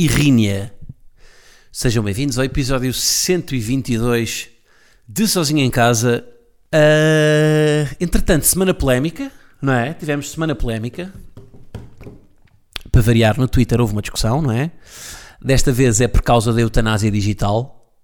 irrínia? 0.00 0.72
Sejam 1.70 2.02
bem-vindos 2.02 2.38
ao 2.38 2.44
episódio 2.46 2.90
122 2.90 4.48
de 5.06 5.28
Sozinho 5.28 5.60
em 5.60 5.70
Casa. 5.70 6.24
Ah, 6.72 7.86
entretanto, 8.00 8.46
semana 8.46 8.72
polémica, 8.72 9.30
não 9.60 9.74
é? 9.74 9.92
Tivemos 9.92 10.30
semana 10.30 10.54
polémica. 10.54 11.12
Para 12.90 13.02
variar, 13.02 13.38
no 13.38 13.46
Twitter 13.46 13.78
houve 13.78 13.92
uma 13.92 14.00
discussão, 14.00 14.40
não 14.40 14.50
é? 14.50 14.70
Desta 15.38 15.70
vez 15.70 16.00
é 16.00 16.08
por 16.08 16.22
causa 16.22 16.50
da 16.50 16.62
eutanásia 16.62 17.10
digital. 17.10 17.94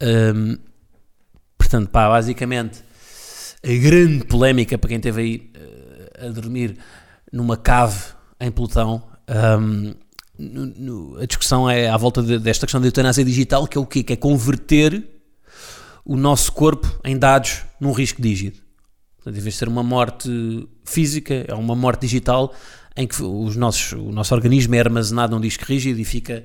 Ahm, 0.00 0.54
portanto, 1.58 1.90
pá, 1.90 2.08
basicamente, 2.08 2.78
a 3.64 3.82
grande 3.82 4.24
polémica 4.24 4.78
para 4.78 4.86
quem 4.86 4.98
esteve 4.98 5.20
aí 5.20 5.50
eh, 5.54 6.26
a 6.26 6.28
dormir 6.28 6.78
numa 7.32 7.56
cave 7.56 7.98
em 8.38 8.52
Plutão. 8.52 9.02
ahm, 9.26 9.94
no- 10.40 10.66
no- 10.66 11.18
a 11.20 11.26
discussão 11.26 11.68
é 11.68 11.88
à 11.88 11.96
volta 11.96 12.22
de- 12.22 12.38
desta 12.38 12.66
questão 12.66 12.80
da 12.80 12.86
eutanásia 12.86 13.24
digital, 13.24 13.66
que 13.66 13.76
é 13.76 13.80
o 13.80 13.86
quê? 13.86 14.02
Que 14.02 14.14
é 14.14 14.16
converter 14.16 15.06
o 16.04 16.16
nosso 16.16 16.50
corpo 16.52 16.88
em 17.04 17.16
dados 17.18 17.62
num 17.80 17.92
risco 17.92 18.20
dígito. 18.22 18.60
Portanto, 19.16 19.36
em 19.36 19.40
vez 19.40 19.54
de 19.54 19.58
ser 19.58 19.68
uma 19.68 19.82
morte 19.82 20.28
física, 20.84 21.44
é 21.46 21.54
uma 21.54 21.76
morte 21.76 22.00
digital 22.02 22.54
em 22.96 23.06
que 23.06 23.22
os 23.22 23.54
nossos, 23.54 23.92
o 23.92 24.10
nosso 24.10 24.34
organismo 24.34 24.74
é 24.74 24.80
armazenado 24.80 25.34
num 25.34 25.40
disco 25.40 25.64
rígido 25.64 26.00
e 26.00 26.04
fica 26.04 26.42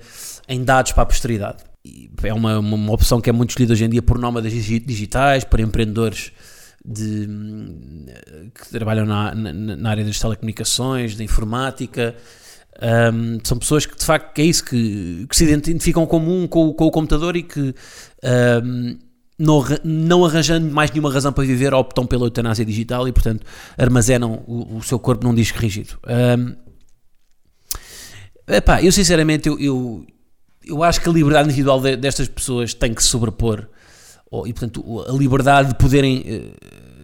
em 0.47 0.63
dados 0.63 0.91
para 0.91 1.03
a 1.03 1.05
posteridade. 1.05 1.63
E 1.83 2.09
é 2.23 2.33
uma, 2.33 2.59
uma, 2.59 2.75
uma 2.75 2.93
opção 2.93 3.21
que 3.21 3.29
é 3.29 3.33
muito 3.33 3.51
escolhida 3.51 3.73
hoje 3.73 3.85
em 3.85 3.89
dia 3.89 4.01
por 4.01 4.17
nómadas 4.19 4.51
digi- 4.51 4.79
digitais, 4.79 5.43
por 5.43 5.59
empreendedores 5.59 6.31
de, 6.85 7.27
que 8.53 8.69
trabalham 8.69 9.05
na, 9.05 9.33
na, 9.33 9.53
na 9.53 9.89
área 9.89 10.03
das 10.03 10.19
telecomunicações, 10.19 11.15
da 11.15 11.23
informática. 11.23 12.15
Hum, 12.81 13.37
são 13.43 13.57
pessoas 13.57 13.85
que 13.85 13.95
de 13.97 14.03
facto 14.05 14.37
é 14.39 14.43
isso 14.43 14.65
que, 14.65 15.25
que 15.29 15.35
se 15.35 15.45
identificam 15.45 16.05
como 16.05 16.29
um 16.37 16.45
com, 16.45 16.73
com 16.73 16.85
o 16.85 16.91
computador 16.91 17.37
e 17.37 17.43
que 17.43 17.73
hum, 18.63 18.97
não, 19.39 19.63
não 19.83 20.25
arranjando 20.25 20.69
mais 20.73 20.91
nenhuma 20.91 21.09
razão 21.11 21.31
para 21.31 21.45
viver 21.45 21.73
optam 21.73 22.05
pela 22.05 22.25
eutanásia 22.25 22.65
digital 22.65 23.07
e 23.07 23.13
portanto 23.13 23.45
armazenam 23.77 24.43
o, 24.45 24.77
o 24.77 24.83
seu 24.83 24.99
corpo 24.99 25.25
num 25.25 25.33
disco 25.33 25.57
rígido. 25.57 25.97
Hum, 26.05 26.55
epá, 28.47 28.81
eu 28.83 28.91
sinceramente 28.91 29.47
eu, 29.47 29.59
eu, 29.59 30.05
eu 30.65 30.83
acho 30.83 31.01
que 31.01 31.09
a 31.09 31.11
liberdade 31.11 31.47
individual 31.47 31.79
de- 31.81 31.95
destas 31.95 32.27
pessoas 32.27 32.73
tem 32.73 32.93
que 32.93 33.01
se 33.01 33.09
sobrepor 33.09 33.67
ou- 34.29 34.45
e 34.47 34.53
portanto 34.53 35.05
a 35.07 35.11
liberdade 35.13 35.69
de 35.69 35.75
poderem 35.75 36.23
eh, 36.27 36.51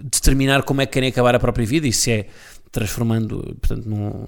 determinar 0.03 0.63
como 0.63 0.81
é 0.81 0.85
que 0.85 0.93
querem 0.93 1.09
acabar 1.09 1.35
a 1.35 1.39
própria 1.39 1.65
vida 1.65 1.87
e 1.87 1.93
se 1.93 2.11
é 2.11 2.27
transformando 2.71 3.57
portanto, 3.61 3.85
num- 3.89 4.27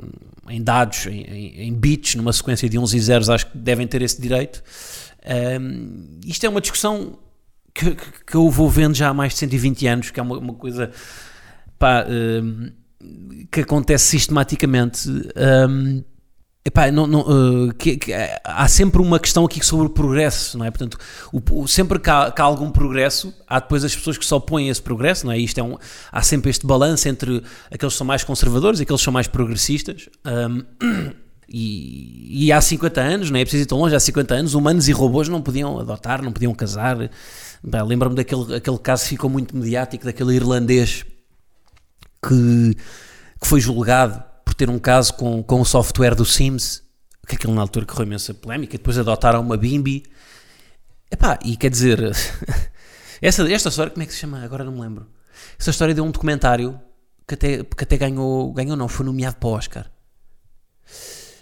em 0.49 0.61
dados, 0.61 1.05
em, 1.07 1.21
em, 1.21 1.73
bits, 1.73 2.15
numa 2.15 2.33
sequência 2.33 2.67
de 2.67 2.77
11 2.77 2.97
e 2.97 2.99
zeros, 2.99 3.29
acho 3.29 3.47
que 3.49 3.57
devem 3.57 3.87
ter 3.87 4.01
esse 4.01 4.21
direito. 4.21 4.61
Ahm, 5.25 6.19
isto 6.25 6.45
é 6.45 6.49
uma 6.49 6.59
discussão 6.61 7.17
que, 7.73 7.95
que- 7.95 8.23
que 8.27 8.35
eu 8.35 8.49
vou 8.49 8.69
vendo 8.69 8.93
já 8.93 9.09
há 9.09 9.13
mais 9.13 9.33
de 9.33 9.39
120 9.39 9.87
anos, 9.87 10.11
que 10.11 10.19
é 10.19 10.23
uma, 10.23 10.37
uma 10.37 10.53
coisa 10.53 10.91
pá, 11.79 12.05
ahm, 12.07 12.71
que 13.51 13.61
acontece 13.61 14.05
sistematicamente. 14.07 15.07
Ahm, 15.35 16.03
Epá, 16.65 16.89
não, 16.89 17.05
não, 17.05 17.21
uh, 17.67 17.73
que- 17.73 17.97
que, 17.97 18.13
eh, 18.13 18.39
há 18.41 18.65
sempre 18.69 19.01
uma 19.01 19.19
questão 19.19 19.43
aqui 19.43 19.63
sobre 19.65 19.87
o 19.87 19.89
progresso, 19.89 20.57
não 20.57 20.65
é? 20.65 20.71
Portanto, 20.71 20.97
o- 21.33 21.63
o- 21.63 21.67
sempre 21.67 21.99
que 21.99 22.09
há, 22.09 22.31
que 22.31 22.41
há 22.41 22.45
algum 22.45 22.71
progresso, 22.71 23.33
há 23.45 23.59
depois 23.59 23.83
as 23.83 23.93
pessoas 23.93 24.17
que 24.17 24.25
se 24.25 24.33
opõem 24.33 24.69
esse 24.69 24.81
progresso, 24.81 25.25
não 25.25 25.33
é? 25.33 25.37
Isto 25.37 25.57
é 25.59 25.63
um, 25.63 25.77
há 26.09 26.21
sempre 26.21 26.49
este 26.49 26.65
balanço 26.65 27.09
entre 27.09 27.43
aqueles 27.69 27.93
que 27.93 27.97
são 27.97 28.07
mais 28.07 28.23
conservadores 28.23 28.79
e 28.79 28.83
aqueles 28.83 29.01
que 29.01 29.03
são 29.03 29.11
mais 29.11 29.27
progressistas. 29.27 30.07
Um, 30.25 30.63
e, 31.49 32.45
e 32.45 32.51
há 32.53 32.61
50 32.61 33.01
anos, 33.01 33.29
não 33.29 33.37
é 33.37 33.43
preciso 33.43 33.63
ir 33.63 33.67
tão 33.67 33.77
longe, 33.79 33.93
há 33.93 33.99
50 33.99 34.33
anos, 34.33 34.53
humanos 34.53 34.87
e 34.87 34.93
robôs 34.93 35.27
não 35.27 35.41
podiam 35.41 35.77
adotar, 35.79 36.21
não 36.21 36.31
podiam 36.31 36.53
casar. 36.55 36.97
Lembro-me 37.85 38.15
daquele 38.15 38.55
aquele 38.55 38.77
caso 38.79 39.03
que 39.03 39.09
ficou 39.09 39.29
muito 39.29 39.53
mediático, 39.55 40.05
daquele 40.05 40.33
irlandês 40.33 41.05
que, 42.25 42.73
que 43.41 43.47
foi 43.47 43.59
julgado 43.59 44.23
por 44.53 44.55
ter 44.55 44.69
um 44.69 44.77
caso 44.77 45.15
com, 45.15 45.41
com 45.41 45.61
o 45.61 45.65
software 45.65 46.13
do 46.13 46.23
Sims, 46.23 46.83
que 47.27 47.35
aquilo 47.35 47.55
na 47.55 47.61
altura 47.61 47.87
correu 47.87 48.05
imensa 48.05 48.35
polémica, 48.35 48.77
depois 48.77 48.97
adotaram 48.99 49.41
uma 49.41 49.57
Bimbi. 49.57 50.03
Epá, 51.09 51.39
e 51.43 51.57
quer 51.57 51.71
dizer, 51.71 51.99
essa, 53.19 53.51
esta 53.51 53.69
história, 53.69 53.91
como 53.91 54.03
é 54.03 54.05
que 54.05 54.13
se 54.13 54.19
chama? 54.19 54.43
Agora 54.43 54.63
não 54.63 54.73
me 54.73 54.81
lembro. 54.81 55.07
Essa 55.59 55.71
história 55.71 55.95
deu 55.95 56.03
um 56.03 56.11
documentário 56.11 56.79
que 57.27 57.33
até, 57.33 57.63
que 57.63 57.83
até 57.83 57.97
ganhou, 57.97 58.53
ganhou 58.53 58.77
não, 58.77 58.87
foi 58.87 59.03
nomeado 59.05 59.37
para 59.37 59.49
o 59.49 59.53
Oscar. 59.53 59.91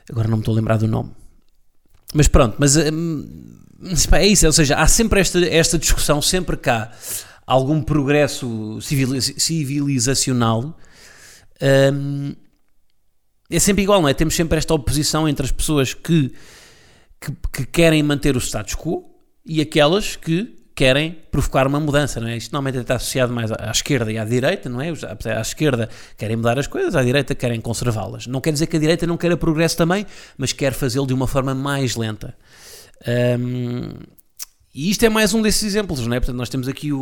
Agora 0.10 0.30
não 0.30 0.38
me 0.38 0.42
estou 0.42 0.54
a 0.54 0.56
lembrar 0.56 0.78
do 0.78 0.88
nome. 0.88 1.12
Mas 2.14 2.30
pronto, 2.30 2.56
mas 2.60 2.78
hum, 2.78 3.60
é 4.14 4.26
isso, 4.26 4.46
ou 4.46 4.54
seja, 4.54 4.78
há 4.78 4.88
sempre 4.88 5.20
esta, 5.20 5.46
esta 5.46 5.78
discussão, 5.78 6.22
sempre 6.22 6.58
há 6.66 6.92
algum 7.46 7.82
progresso 7.82 8.80
civiliz- 8.82 9.34
civilizacional, 9.38 10.78
hum, 11.94 12.36
é 13.52 13.60
sempre 13.60 13.84
igual, 13.84 14.02
não 14.02 14.10
é? 14.10 14.14
Temos 14.14 14.36
sempre 14.36 14.58
esta 14.58 14.74
oposição 14.74 15.28
entre 15.28 15.46
as 15.46 15.52
pessoas 15.52 15.94
que, 15.94 16.32
que, 17.20 17.32
que 17.54 17.66
querem 17.66 18.02
manter 18.04 18.36
o 18.36 18.40
status 18.40 18.76
quo 18.76 19.04
e 19.46 19.60
aquelas 19.62 20.16
que 20.16 20.56
querem 20.74 21.18
provocar 21.30 21.68
uma 21.68 21.80
mudança, 21.80 22.20
não 22.20 22.28
é? 22.28 22.38
Isto 22.38 22.54
normalmente 22.54 22.82
está 22.82 22.96
associado 22.96 23.32
mais 23.34 23.52
à, 23.52 23.70
esquerda 23.72 24.12
e 24.12 24.18
à 24.18 24.24
direita, 24.26 24.70
não 24.70 24.82
é? 24.82 24.90
À 25.38 25.42
esquerda 25.42 25.90
querem 26.18 26.38
mudar 26.38 26.58
as 26.58 26.66
coisas, 26.66 26.96
à 26.96 27.04
direita 27.04 27.36
querem 27.36 27.60
conservá-las. 27.62 28.26
Não 28.26 28.40
quer 28.42 28.52
dizer 28.54 28.68
que 28.68 28.78
a 28.78 28.80
direita 28.80 29.06
não 29.06 29.18
queira 29.18 29.36
progresso 29.38 29.78
também, 29.78 30.06
mas 30.38 30.54
quer 30.54 30.74
fazê-lo 30.74 31.06
de 31.06 31.14
uma 31.14 31.28
forma 31.28 31.54
mais 31.54 31.96
lenta. 31.96 32.36
Hum, 33.40 33.94
e 34.74 34.90
isto 34.90 35.04
é 35.06 35.10
mais 35.10 35.34
um 35.34 35.42
desses 35.42 35.64
exemplos, 35.64 36.00
não 36.08 36.16
é? 36.16 36.20
Portanto, 36.20 36.38
nós 36.38 36.50
temos 36.50 36.68
aqui 36.68 36.94
o, 36.94 37.02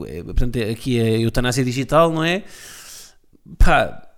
o- 0.00 0.06
é, 0.06 0.22
portanto, 0.22 0.56
é- 0.56 0.70
aqui 0.70 1.00
a 1.00 1.20
eutanásia 1.20 1.64
digital, 1.64 2.12
não 2.12 2.22
é? 2.22 2.44
Pá, 3.58 4.08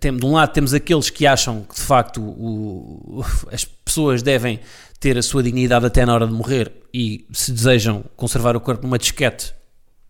tem, 0.00 0.16
de 0.16 0.24
um 0.26 0.32
lado 0.32 0.52
temos 0.52 0.74
aqueles 0.74 1.08
que 1.10 1.26
acham 1.26 1.62
que 1.62 1.74
de 1.74 1.80
facto 1.80 2.20
o- 2.20 3.24
as 3.52 3.64
pessoas 3.64 4.22
devem 4.22 4.60
ter 4.98 5.16
a 5.18 5.22
sua 5.22 5.42
dignidade 5.42 5.84
até 5.86 6.04
na 6.06 6.14
hora 6.14 6.26
de 6.26 6.32
morrer 6.32 6.72
e 6.92 7.26
se 7.32 7.52
desejam 7.52 8.04
conservar 8.16 8.56
o 8.56 8.60
corpo 8.60 8.82
numa 8.84 8.98
disquete 8.98 9.52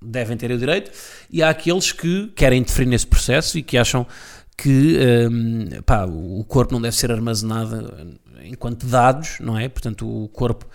devem 0.04 0.36
ter 0.36 0.50
o 0.50 0.58
direito 0.58 0.90
e 1.30 1.42
há 1.42 1.50
aqueles 1.50 1.92
que 1.92 2.28
querem 2.34 2.60
interferir 2.60 2.88
nesse 2.88 3.06
processo 3.06 3.56
e 3.58 3.62
que 3.62 3.78
acham 3.78 4.06
que 4.56 4.98
hum, 5.30 5.68
pá, 5.86 6.04
o 6.06 6.44
corpo 6.44 6.72
não 6.74 6.80
deve 6.80 6.96
ser 6.96 7.10
armazenado 7.10 8.18
enquanto 8.44 8.86
dados, 8.86 9.38
não 9.40 9.58
é? 9.58 9.68
Portanto, 9.68 10.06
o 10.06 10.28
corpo, 10.28 10.66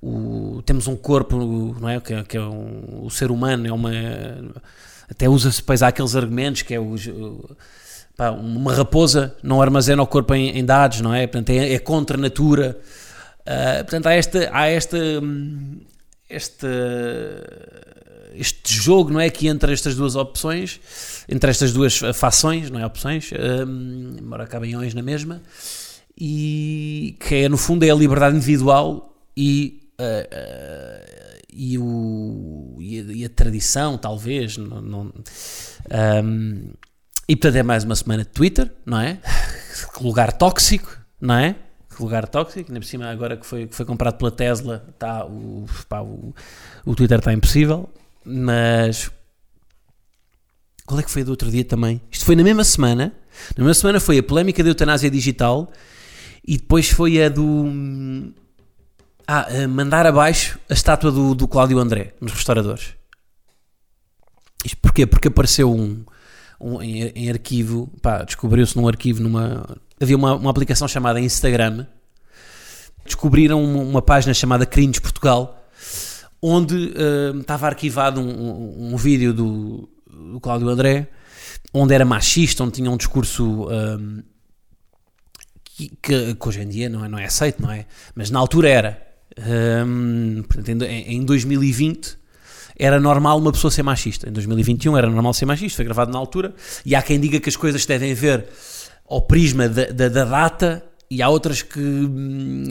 o- 0.00 0.62
temos 0.64 0.86
um 0.86 0.94
corpo, 0.96 1.74
não 1.80 1.88
é? 1.88 1.98
Que, 2.00 2.14
é- 2.14 2.22
que 2.24 2.36
é 2.36 2.40
um- 2.42 3.04
o 3.04 3.10
ser 3.10 3.30
humano 3.30 3.66
é 3.66 3.72
uma. 3.72 3.90
Até 5.10 5.28
usa-se 5.28 5.58
depois 5.58 5.82
há 5.82 5.88
aqueles 5.88 6.14
argumentos 6.14 6.62
que 6.62 6.74
é 6.74 6.80
os. 6.80 7.06
o- 7.06 7.56
pá, 8.16 8.30
uma 8.30 8.74
raposa 8.74 9.34
não 9.42 9.60
armazena 9.60 10.02
o 10.02 10.06
corpo 10.06 10.34
em, 10.34 10.50
em 10.50 10.64
dados, 10.64 11.00
não 11.00 11.14
é? 11.14 11.26
Portanto, 11.26 11.50
é, 11.50 11.72
é 11.72 11.78
contra 11.78 12.16
a 12.16 12.20
natura. 12.20 12.78
Ah, 13.46 13.78
portanto, 13.78 14.06
há 14.06 14.12
esta. 14.12 14.50
Há 14.52 14.66
esta 14.66 14.96
hum, 14.96 15.80
esta 16.28 16.68
este 18.34 18.74
jogo, 18.74 19.10
não 19.10 19.20
é? 19.20 19.30
Que 19.30 19.46
entre 19.46 19.72
estas 19.72 19.94
duas 19.94 20.16
opções, 20.16 20.80
entre 21.28 21.50
estas 21.50 21.72
duas 21.72 21.98
fações, 22.14 22.70
não 22.70 22.80
é? 22.80 22.86
Opções, 22.86 23.30
hum, 23.32 24.16
embora 24.18 24.48
na 24.94 25.02
mesma, 25.02 25.40
e 26.18 27.16
que 27.20 27.34
é, 27.36 27.48
no 27.48 27.56
fundo, 27.56 27.84
é 27.84 27.90
a 27.90 27.94
liberdade 27.94 28.36
individual 28.36 29.14
e. 29.36 29.88
ah, 29.98 30.28
ah, 30.32 31.34
e, 31.56 31.78
o, 31.78 32.78
e, 32.80 32.98
a, 32.98 33.02
e 33.12 33.24
a 33.24 33.28
tradição, 33.28 33.96
talvez, 33.96 34.56
não, 34.56 34.82
não- 34.82 35.12
hum, 36.24 36.72
e 37.28 37.36
portanto 37.36 37.56
é 37.56 37.62
mais 37.62 37.84
uma 37.84 37.96
semana 37.96 38.22
de 38.22 38.30
Twitter, 38.30 38.70
não 38.84 39.00
é? 39.00 39.18
Que 39.94 40.02
lugar 40.02 40.32
tóxico, 40.32 40.96
não 41.20 41.34
é? 41.34 41.56
Que 41.94 42.02
lugar 42.02 42.28
tóxico, 42.28 42.70
ainda 42.70 42.80
por 42.80 42.86
cima 42.86 43.10
agora 43.10 43.36
que 43.36 43.46
foi, 43.46 43.66
que 43.66 43.74
foi 43.74 43.86
comprado 43.86 44.16
pela 44.16 44.30
Tesla, 44.30 44.84
tá, 44.98 45.24
o, 45.24 45.64
pá, 45.88 46.00
o, 46.00 46.34
o 46.84 46.94
Twitter 46.94 47.18
está 47.18 47.32
impossível, 47.32 47.88
mas 48.24 49.10
qual 50.84 51.00
é 51.00 51.02
que 51.02 51.10
foi 51.10 51.24
do 51.24 51.30
outro 51.30 51.50
dia 51.50 51.64
também? 51.64 52.00
Isto 52.10 52.24
foi 52.24 52.36
na 52.36 52.42
mesma 52.42 52.64
semana, 52.64 53.12
na 53.56 53.64
mesma 53.64 53.74
semana 53.74 54.00
foi 54.00 54.18
a 54.18 54.22
polémica 54.22 54.62
da 54.62 54.70
eutanásia 54.70 55.10
digital 55.10 55.70
e 56.46 56.58
depois 56.58 56.90
foi 56.90 57.22
a 57.22 57.28
do 57.28 57.64
Ah, 59.26 59.46
uh, 59.50 59.68
mandar 59.68 60.06
abaixo 60.06 60.58
a 60.68 60.74
estátua 60.74 61.10
do, 61.10 61.34
do 61.34 61.48
Cláudio 61.48 61.78
André 61.78 62.12
nos 62.20 62.32
restauradores. 62.32 62.94
Isto 64.64 64.76
porquê? 64.78 65.06
Porque 65.06 65.28
apareceu 65.28 65.72
um, 65.72 66.04
um 66.64 66.82
em, 66.82 67.02
em, 67.14 67.30
arquivo, 67.30 67.90
pá, 68.00 68.24
descobriu-se 68.24 68.74
num 68.74 68.88
arquivo, 68.88 69.22
numa. 69.22 69.78
Havia 70.00 70.16
uma, 70.16 70.34
uma 70.34 70.50
aplicação 70.50 70.88
chamada 70.88 71.20
Instagram. 71.20 71.86
Descobriram 73.04 73.62
uma, 73.62 73.82
uma 73.82 74.02
página 74.02 74.32
chamada 74.32 74.64
Cringe 74.64 74.98
Portugal, 74.98 75.62
onde 76.40 76.74
uh, 76.74 77.38
estava 77.38 77.66
arquivado 77.66 78.18
um, 78.18 78.30
um, 78.30 78.94
um 78.94 78.96
vídeo 78.96 79.34
do, 79.34 79.86
do 80.10 80.40
Cláudio 80.40 80.70
André, 80.70 81.08
onde 81.72 81.92
era 81.92 82.04
machista, 82.06 82.64
onde 82.64 82.72
tinha 82.72 82.90
um 82.90 82.96
discurso. 82.96 83.68
Um, 83.68 84.22
que, 85.62 85.90
que, 86.00 86.34
que, 86.34 86.48
hoje 86.48 86.62
em 86.62 86.68
dia 86.68 86.88
não 86.88 87.04
é, 87.04 87.08
não 87.08 87.18
é 87.18 87.26
aceito, 87.26 87.60
não 87.60 87.70
é? 87.70 87.84
Mas 88.14 88.30
na 88.30 88.38
altura 88.38 88.70
era. 88.70 89.06
Um, 89.86 90.42
portanto, 90.44 90.82
em, 90.84 91.16
em 91.16 91.24
2020 91.24 92.23
era 92.76 93.00
normal 93.00 93.38
uma 93.38 93.52
pessoa 93.52 93.70
ser 93.70 93.82
machista. 93.82 94.28
Em 94.28 94.32
2021 94.32 94.96
era 94.96 95.08
normal 95.08 95.32
ser 95.34 95.46
machista, 95.46 95.76
foi 95.76 95.84
gravado 95.84 96.12
na 96.12 96.18
altura. 96.18 96.54
E 96.84 96.94
há 96.94 97.02
quem 97.02 97.20
diga 97.20 97.38
que 97.40 97.48
as 97.48 97.56
coisas 97.56 97.84
devem 97.86 98.14
ver 98.14 98.46
ao 99.08 99.22
prisma 99.22 99.68
da, 99.68 99.86
da, 99.86 100.08
da 100.08 100.24
data, 100.24 100.82
e 101.10 101.22
há 101.22 101.28
outras 101.28 101.62
que, 101.62 101.78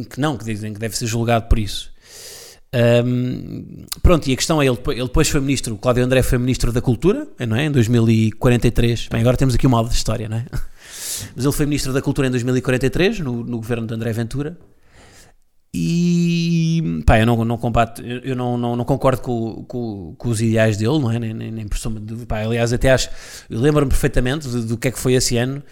que 0.09 0.19
não, 0.19 0.37
que 0.37 0.43
dizem 0.43 0.73
que 0.73 0.79
deve 0.79 0.97
ser 0.97 1.05
julgado 1.05 1.47
por 1.47 1.59
isso. 1.59 1.91
Um, 3.05 3.85
pronto, 4.01 4.27
e 4.27 4.33
a 4.33 4.35
questão 4.35 4.61
é: 4.61 4.65
ele, 4.65 4.77
ele 4.87 5.03
depois 5.03 5.29
foi 5.29 5.39
ministro, 5.39 5.75
o 5.75 5.77
Cláudio 5.77 6.03
André 6.03 6.23
foi 6.23 6.39
ministro 6.39 6.71
da 6.71 6.81
Cultura, 6.81 7.27
não 7.47 7.55
é? 7.55 7.65
Em 7.65 7.71
2043. 7.71 9.07
Bem, 9.11 9.21
agora 9.21 9.37
temos 9.37 9.53
aqui 9.53 9.67
uma 9.67 9.77
aula 9.77 9.89
de 9.89 9.95
história, 9.95 10.27
não 10.27 10.37
é? 10.37 10.45
Mas 11.35 11.45
ele 11.45 11.53
foi 11.53 11.65
ministro 11.67 11.93
da 11.93 12.01
Cultura 12.01 12.27
em 12.27 12.31
2043, 12.31 13.19
no, 13.19 13.43
no 13.43 13.57
governo 13.57 13.85
de 13.85 13.93
André 13.93 14.11
Ventura. 14.11 14.57
E 15.75 17.01
pá, 17.03 17.19
eu 17.19 17.25
não, 17.25 17.43
não 17.43 17.57
combato, 17.57 18.03
eu 18.03 18.35
não, 18.35 18.55
não, 18.59 18.75
não 18.75 18.85
concordo 18.85 19.23
com, 19.23 19.63
com, 19.63 20.13
com, 20.15 20.29
os 20.29 20.39
ideais 20.39 20.77
dele, 20.77 20.99
não 20.99 21.11
é? 21.11 21.17
Nem, 21.17 21.33
nem, 21.33 21.51
nem 21.51 21.67
por 21.67 21.79
soma 21.79 21.99
de, 21.99 22.27
pá, 22.27 22.41
aliás, 22.41 22.71
até 22.71 22.91
acho, 22.91 23.09
eu 23.49 23.59
lembro-me 23.59 23.89
perfeitamente 23.89 24.47
do, 24.47 24.77
que 24.77 24.89
é 24.89 24.91
que 24.91 24.99
foi 24.99 25.13
esse 25.13 25.35
ano. 25.35 25.63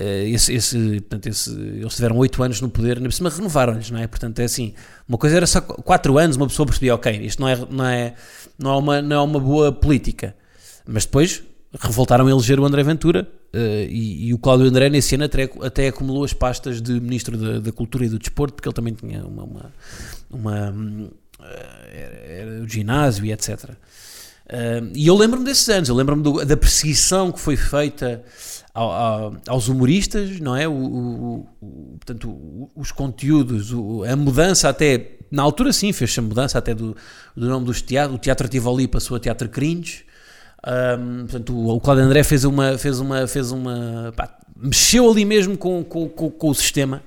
Uh, 0.00 0.24
esse, 0.26 0.54
esse, 0.54 1.00
portanto, 1.02 1.26
esse, 1.26 1.50
eles 1.50 1.94
tiveram 1.94 2.16
oito 2.16 2.42
anos 2.42 2.62
no 2.62 2.70
poder, 2.70 2.98
na 2.98 3.10
cima 3.10 3.28
renovaram-lhes, 3.28 3.90
não 3.90 4.00
é? 4.00 4.06
Portanto, 4.06 4.38
é 4.38 4.44
assim, 4.44 4.72
uma 5.06 5.18
coisa 5.18 5.36
era 5.36 5.46
só 5.46 5.60
quatro 5.60 6.16
anos, 6.16 6.36
uma 6.36 6.46
pessoa 6.46 6.64
percebia, 6.64 6.94
ok, 6.94 7.12
isto 7.20 7.42
não 7.42 7.48
é, 7.48 7.56
não 7.70 7.84
é, 7.84 8.14
não 8.58 8.72
é, 8.72 8.76
uma, 8.78 9.02
não 9.02 9.16
é 9.16 9.20
uma 9.20 9.38
boa 9.38 9.70
política, 9.70 10.34
mas 10.86 11.04
depois 11.04 11.42
revoltaram 11.78 12.26
a 12.26 12.30
eleger 12.30 12.58
o 12.58 12.64
André 12.64 12.82
Ventura 12.82 13.28
uh, 13.54 13.58
e, 13.88 14.28
e, 14.28 14.34
o 14.34 14.38
Cláudio 14.38 14.66
André 14.66 14.88
nesse 14.88 15.14
ano 15.14 15.24
até, 15.24 15.50
até 15.62 15.88
acumulou 15.88 16.24
as 16.24 16.32
pastas 16.32 16.80
de 16.80 17.00
Ministro 17.00 17.36
da, 17.36 17.60
da, 17.60 17.72
Cultura 17.72 18.04
e 18.04 18.08
do 18.08 18.18
Desporto, 18.18 18.54
porque 18.54 18.68
ele 18.68 18.74
também 18.74 18.94
tinha 18.94 19.24
uma, 19.24 19.44
uma, 19.44 19.72
uma 20.30 20.70
uh, 20.70 21.12
era, 21.92 22.14
era, 22.14 22.62
o 22.62 22.68
ginásio 22.68 23.24
e 23.24 23.32
etc. 23.32 23.64
Uh, 23.64 23.76
eh, 24.48 24.82
e 24.94 25.06
eu 25.06 25.16
lembro-me 25.16 25.44
desses 25.44 25.68
anos, 25.68 25.88
eu 25.88 25.94
lembro-me 25.94 26.44
da 26.44 26.56
perseguição 26.56 27.32
que 27.32 27.40
foi 27.40 27.56
feita 27.56 28.22
ao, 28.74 28.90
ao, 28.90 29.36
aos 29.46 29.68
humoristas, 29.68 30.40
não 30.40 30.56
é? 30.56 30.66
O, 30.66 30.72
o, 30.72 31.48
o 31.60 31.96
portanto, 31.98 32.70
os 32.74 32.90
conteúdos, 32.90 33.72
a 34.10 34.16
mudança 34.16 34.68
até, 34.68 35.12
na 35.30 35.42
altura 35.42 35.72
sim, 35.72 35.92
fez-se 35.92 36.18
a 36.20 36.22
mudança 36.22 36.58
até 36.58 36.74
do, 36.74 36.96
do 37.36 37.48
nome 37.48 37.66
dos 37.66 37.82
teatros, 37.82 38.16
o 38.16 38.18
Teatro 38.18 38.48
Tivoli 38.48 38.88
passou 38.88 39.16
a 39.16 39.20
Teatro 39.20 39.48
Cringe, 39.48 40.04
um, 40.64 41.26
portanto, 41.26 41.52
o, 41.52 41.76
o 41.76 41.80
Cláudio 41.80 42.04
André 42.04 42.22
fez 42.22 42.44
uma. 42.44 42.78
Fez 42.78 43.00
uma, 43.00 43.26
fez 43.26 43.50
uma 43.50 44.12
pá, 44.16 44.38
mexeu 44.56 45.10
ali 45.10 45.24
mesmo 45.24 45.58
com, 45.58 45.82
com, 45.82 46.08
com, 46.08 46.30
com 46.30 46.48
o 46.48 46.54
sistema 46.54 47.02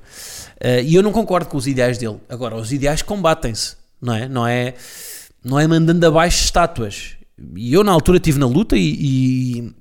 uh, 0.62 0.82
e 0.84 0.94
eu 0.94 1.02
não 1.02 1.12
concordo 1.12 1.50
com 1.50 1.58
os 1.58 1.68
ideais 1.68 1.98
dele. 1.98 2.20
Agora, 2.28 2.56
os 2.56 2.74
ideais 2.74 3.02
combatem-se, 3.02 3.78
não 4.02 4.14
é? 4.14 4.28
Não 4.28 4.46
é, 4.46 4.74
não 5.44 5.60
é 5.60 5.66
mandando 5.66 6.06
abaixo 6.06 6.44
estátuas. 6.44 7.14
E 7.56 7.74
eu, 7.74 7.84
na 7.84 7.92
altura, 7.92 8.18
estive 8.18 8.40
na 8.40 8.48
luta 8.48 8.76
e. 8.76 9.60
e, 9.60 9.76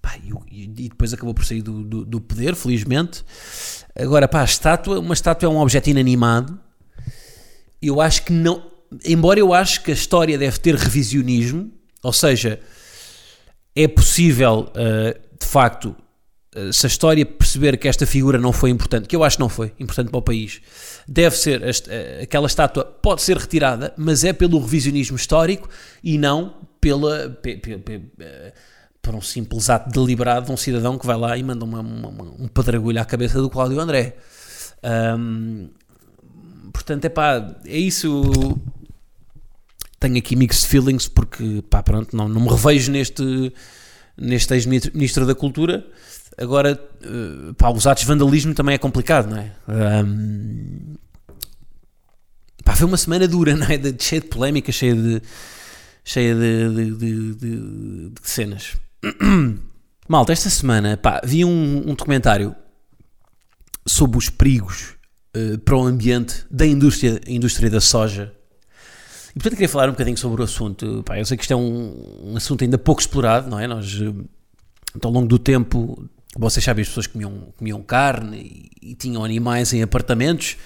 pá, 0.00 0.16
e, 0.50 0.66
depois 0.66 1.12
acabou 1.12 1.34
por 1.34 1.44
sair 1.44 1.62
do, 1.62 1.82
do, 1.84 2.04
do, 2.04 2.20
poder, 2.20 2.54
felizmente. 2.54 3.24
Agora, 3.94 4.26
pá, 4.26 4.40
a 4.40 4.44
estátua, 4.44 5.00
uma 5.00 5.14
estátua 5.14 5.46
é 5.46 5.50
um 5.50 5.58
objeto 5.58 5.90
inanimado. 5.90 6.58
Eu 7.80 8.00
acho 8.00 8.22
que 8.24 8.32
não. 8.32 8.70
Embora 9.04 9.38
eu 9.38 9.54
acho 9.54 9.82
que 9.82 9.90
a 9.90 9.94
história 9.94 10.36
deve 10.36 10.58
ter 10.58 10.74
revisionismo, 10.74 11.70
ou 12.02 12.12
seja, 12.12 12.60
é 13.74 13.86
possível, 13.86 14.70
uh, 14.70 15.38
de 15.38 15.46
facto, 15.46 15.94
uh, 16.56 16.72
se 16.72 16.86
a 16.86 16.88
história 16.88 17.24
perceber 17.24 17.76
que 17.76 17.88
esta 17.88 18.06
figura 18.06 18.38
não 18.38 18.52
foi 18.52 18.70
importante, 18.70 19.06
que 19.06 19.14
eu 19.14 19.22
acho 19.22 19.36
que 19.36 19.40
não 19.40 19.48
foi 19.48 19.72
importante 19.78 20.10
para 20.10 20.18
o 20.18 20.22
país, 20.22 20.60
deve 21.06 21.36
ser, 21.36 21.62
uh, 21.62 22.22
aquela 22.22 22.46
estátua 22.46 22.84
pode 22.84 23.22
ser 23.22 23.36
retirada, 23.36 23.92
mas 23.96 24.24
é 24.24 24.32
pelo 24.32 24.58
revisionismo 24.58 25.16
histórico 25.16 25.68
e 26.02 26.18
não 26.18 26.54
pela, 26.80 27.28
pe, 27.28 27.56
pe, 27.58 27.78
pe, 27.78 28.02
por 29.02 29.14
um 29.14 29.20
simples 29.20 29.68
ato 29.70 29.90
deliberado 29.90 30.46
de 30.46 30.52
um 30.52 30.56
cidadão 30.56 30.98
que 30.98 31.06
vai 31.06 31.16
lá 31.16 31.36
e 31.36 31.42
manda 31.42 31.64
uma, 31.64 31.80
uma, 31.80 32.22
um 32.38 32.48
pedregulho 32.48 33.00
à 33.00 33.04
cabeça 33.04 33.40
do 33.40 33.50
Cláudio 33.50 33.78
André. 33.78 34.16
Portanto, 36.72 37.04
é 37.04 37.08
pá, 37.08 37.54
é 37.66 37.78
isso 37.78 38.58
tenho 40.00 40.16
aqui 40.16 40.34
mixed 40.34 40.66
feelings 40.66 41.06
porque, 41.06 41.62
pá, 41.68 41.82
pronto, 41.82 42.16
não, 42.16 42.26
não 42.26 42.40
me 42.40 42.48
revejo 42.48 42.90
neste, 42.90 43.52
neste 44.16 44.54
ex-ministro 44.54 45.26
da 45.26 45.34
Cultura. 45.34 45.86
Agora, 46.38 46.80
uh, 47.04 47.54
pá, 47.54 47.70
os 47.70 47.86
atos 47.86 48.02
de 48.02 48.08
vandalismo 48.08 48.54
também 48.54 48.74
é 48.74 48.78
complicado, 48.78 49.28
não 49.28 49.36
é? 49.36 49.52
Um, 49.68 50.96
pá, 52.64 52.74
foi 52.74 52.86
uma 52.86 52.96
semana 52.96 53.28
dura, 53.28 53.54
não 53.54 53.66
é? 53.66 53.76
De, 53.76 54.02
cheia 54.02 54.22
de 54.22 54.28
polémica, 54.28 54.72
cheia 54.72 54.94
de, 54.94 55.22
cheia 56.02 56.34
de, 56.34 56.74
de, 56.74 56.96
de, 56.96 57.34
de, 57.34 58.10
de 58.10 58.20
cenas. 58.22 58.78
Malta, 60.08 60.32
esta 60.32 60.48
semana, 60.48 60.96
pá, 60.96 61.20
vi 61.22 61.44
um, 61.44 61.90
um 61.90 61.94
documentário 61.94 62.56
sobre 63.86 64.16
os 64.16 64.30
perigos 64.30 64.94
uh, 65.36 65.58
para 65.58 65.76
o 65.76 65.86
ambiente 65.86 66.46
da 66.50 66.66
indústria, 66.66 67.20
indústria 67.26 67.68
da 67.68 67.82
soja 67.82 68.32
e 69.30 69.34
portanto 69.34 69.52
queria 69.52 69.68
falar 69.68 69.88
um 69.88 69.92
bocadinho 69.92 70.16
sobre 70.16 70.40
o 70.40 70.44
assunto. 70.44 71.02
Pá, 71.04 71.18
eu 71.18 71.24
sei 71.24 71.36
que 71.36 71.44
isto 71.44 71.52
é 71.52 71.56
um, 71.56 72.22
um 72.24 72.36
assunto 72.36 72.64
ainda 72.64 72.78
pouco 72.78 73.00
explorado, 73.00 73.48
não 73.48 73.58
é? 73.58 73.66
Nós, 73.66 74.00
eh, 74.00 74.12
ao 75.02 75.10
longo 75.10 75.28
do 75.28 75.38
tempo, 75.38 76.08
vocês 76.36 76.64
sabem, 76.64 76.82
as 76.82 76.88
pessoas 76.88 77.06
comiam, 77.06 77.52
comiam 77.56 77.82
carne 77.82 78.70
e, 78.82 78.90
e 78.90 78.94
tinham 78.94 79.24
animais 79.24 79.72
em 79.72 79.82
apartamentos. 79.82 80.56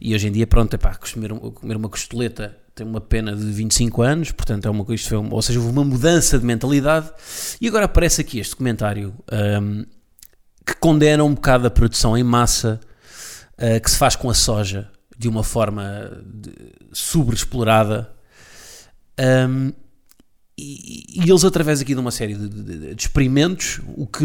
E 0.00 0.14
hoje 0.14 0.28
em 0.28 0.32
dia, 0.32 0.46
pronto, 0.46 0.74
é 0.74 0.76
pá, 0.76 0.94
comer, 0.94 1.30
comer 1.30 1.76
uma 1.76 1.88
costeleta 1.88 2.56
tem 2.76 2.86
uma 2.86 3.00
pena 3.00 3.34
de 3.34 3.42
25 3.42 4.02
anos, 4.02 4.30
portanto 4.32 4.66
é 4.66 4.70
uma 4.70 4.84
coisa, 4.84 5.02
foi, 5.08 5.16
ou 5.16 5.40
seja, 5.40 5.58
houve 5.58 5.72
uma 5.72 5.82
mudança 5.82 6.38
de 6.38 6.44
mentalidade. 6.44 7.10
E 7.58 7.66
agora 7.66 7.86
aparece 7.86 8.20
aqui 8.20 8.38
este 8.38 8.54
comentário 8.54 9.14
um, 9.62 9.86
que 10.64 10.74
condena 10.78 11.24
um 11.24 11.32
bocado 11.32 11.66
a 11.66 11.70
produção 11.70 12.18
em 12.18 12.22
massa 12.22 12.78
uh, 13.54 13.80
que 13.80 13.90
se 13.90 13.96
faz 13.96 14.14
com 14.14 14.28
a 14.28 14.34
soja 14.34 14.90
de 15.18 15.28
uma 15.28 15.42
forma 15.42 16.22
sobreexplorada. 16.92 18.12
Um, 19.18 19.72
e, 20.58 21.20
e, 21.20 21.30
eles, 21.30 21.44
através 21.44 21.80
aqui 21.80 21.94
de 21.94 22.00
uma 22.00 22.10
série 22.10 22.34
de, 22.34 22.48
de, 22.48 22.94
de 22.94 23.02
experimentos, 23.02 23.80
o 23.94 24.06
que, 24.06 24.24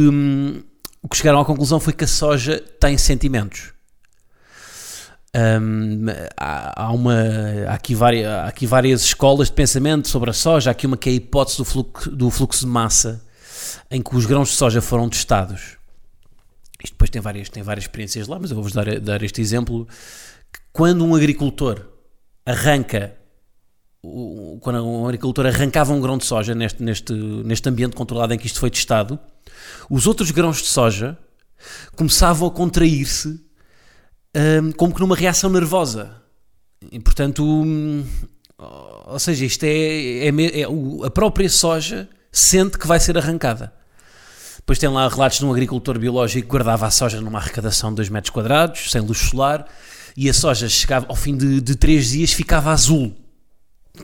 o 1.02 1.10
que 1.10 1.18
chegaram 1.18 1.42
à 1.42 1.46
conclusão 1.46 1.80
foi 1.80 1.94
que 1.94 2.04
a 2.04 2.08
soja 2.08 2.60
tem 2.80 2.98
sentimentos. 2.98 3.74
Um, 5.34 6.06
há, 6.38 6.84
há, 6.84 6.92
uma, 6.92 7.16
há, 7.68 7.74
aqui 7.74 7.96
várias, 7.96 8.28
há 8.28 8.48
aqui 8.48 8.66
várias 8.66 9.02
escolas 9.02 9.48
de 9.48 9.54
pensamento 9.54 10.08
sobre 10.08 10.30
a 10.30 10.34
soja. 10.34 10.70
Há 10.70 10.72
aqui 10.72 10.86
uma 10.86 10.98
que 10.98 11.10
é 11.10 11.12
a 11.14 11.16
hipótese 11.16 11.58
do 11.58 11.66
fluxo, 11.66 12.12
do 12.12 12.30
fluxo 12.30 12.62
de 12.62 12.68
massa, 12.68 13.22
em 13.90 14.02
que 14.02 14.16
os 14.16 14.26
grãos 14.26 14.50
de 14.50 14.56
soja 14.56 14.82
foram 14.82 15.10
testados. 15.10 15.78
Isto 16.84 16.94
depois 16.94 17.10
tem 17.10 17.22
várias, 17.22 17.50
tem 17.50 17.62
várias 17.64 17.86
experiências 17.86 18.28
lá, 18.28 18.40
mas 18.40 18.52
eu 18.52 18.56
vou-vos 18.56 18.74
dar, 18.74 19.00
dar 19.00 19.22
este 19.22 19.42
exemplo 19.42 19.88
quando 20.72 21.06
um 21.06 21.16
agricultor 21.16 21.86
arranca 22.46 23.18
quando 24.62 24.84
um 24.84 25.06
agricultor 25.06 25.46
arrancava 25.46 25.94
um 25.94 26.02
grão 26.02 26.18
de 26.18 26.26
soja 26.26 26.56
neste, 26.56 26.82
neste, 26.82 27.14
neste 27.14 27.70
ambiente 27.70 27.96
controlado 27.96 28.34
em 28.34 28.38
que 28.38 28.48
isto 28.48 28.60
foi 28.60 28.72
testado, 28.72 29.20
os 29.90 30.08
outros 30.08 30.32
grãos 30.32 30.58
de 30.58 30.68
soja 30.68 31.18
começavam 31.96 32.48
a 32.48 32.52
contrair-se 32.52 33.40
um, 34.36 34.72
como 34.72 34.94
que 34.94 35.02
numa 35.02 35.16
reação 35.16 35.50
nervosa. 35.50 36.20
E, 36.92 37.00
portanto, 37.00 37.46
um, 37.46 38.04
ou 39.06 39.20
seja, 39.20 39.46
isto 39.46 39.64
é, 39.66 40.28
é, 40.28 40.62
é, 40.62 40.66
a 41.06 41.12
própria 41.12 41.50
soja 41.50 42.10
sente 42.32 42.80
que 42.80 42.88
vai 42.88 43.00
ser 43.00 43.18
arrancada. 43.18 43.72
Depois 44.58 44.80
tem 44.80 44.90
lá 44.90 45.08
relatos 45.08 45.40
de 45.40 45.46
um 45.46 45.52
agricultor 45.52 46.00
biológico 46.00 46.48
que 46.48 46.52
guardava 46.52 46.88
a 46.88 46.92
soja 46.92 47.20
numa 47.22 47.40
arrecadação 47.40 47.92
de 47.92 47.98
2 47.98 48.10
metros 48.10 48.32
quadrados, 48.32 48.92
sem 48.92 49.02
luz 49.02 49.18
solar, 49.20 49.68
e 50.16 50.30
a 50.30 50.34
soja 50.34 50.68
chegava 50.70 51.06
ao 51.08 51.16
fim 51.16 51.36
de, 51.36 51.62
de 51.62 51.76
três 51.76 52.12
dias 52.12 52.32
ficava 52.32 52.72
azul. 52.72 53.16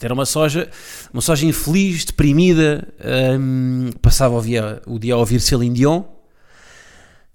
Era 0.01 0.13
uma 0.13 0.25
soja, 0.25 0.69
uma 1.13 1.21
soja 1.21 1.45
infeliz, 1.45 2.05
deprimida, 2.05 2.87
um, 3.39 3.91
passava 4.01 4.35
o 4.35 4.41
dia, 4.41 4.81
o 4.85 4.99
dia 4.99 5.13
a 5.13 5.17
ouvir 5.17 5.39
Celine 5.39 5.73
Dion. 5.73 6.03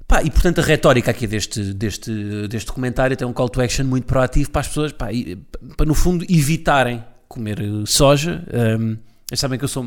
Pá, 0.07 0.23
e 0.23 0.31
portanto 0.31 0.61
a 0.61 0.63
retórica 0.63 1.11
aqui 1.11 1.27
deste, 1.27 1.73
deste, 1.73 2.47
deste 2.49 2.67
documentário 2.67 3.17
tem 3.17 3.27
um 3.27 3.33
call 3.33 3.49
to 3.49 3.61
action 3.63 3.85
muito 3.85 4.05
proativo 4.05 4.51
para 4.51 4.61
as 4.61 4.69
pessoas, 4.69 4.93
pá, 4.93 5.13
e, 5.13 5.37
para 5.77 5.87
no 5.87 5.95
fundo 5.95 6.25
evitarem 6.29 7.03
comer 7.27 7.59
soja. 7.87 8.45
Um, 8.53 8.99
eles 9.31 9.41
sabem 9.41 9.59
que 9.59 9.65
eu 9.65 9.69
sou. 9.69 9.85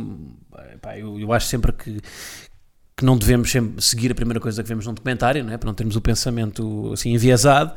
Pá, 0.81 0.97
eu, 0.97 1.19
eu 1.19 1.31
acho 1.31 1.47
sempre 1.47 1.71
que, 1.71 2.01
que 2.97 3.03
não 3.03 3.17
devemos 3.17 3.51
seguir 3.79 4.11
a 4.11 4.15
primeira 4.15 4.39
coisa 4.39 4.63
que 4.63 4.69
vemos 4.69 4.85
num 4.85 4.93
documentário, 4.93 5.43
não 5.43 5.51
é? 5.51 5.57
para 5.57 5.67
não 5.67 5.73
termos 5.73 5.95
o 5.97 6.01
pensamento 6.01 6.91
assim 6.93 7.11
enviesado, 7.11 7.73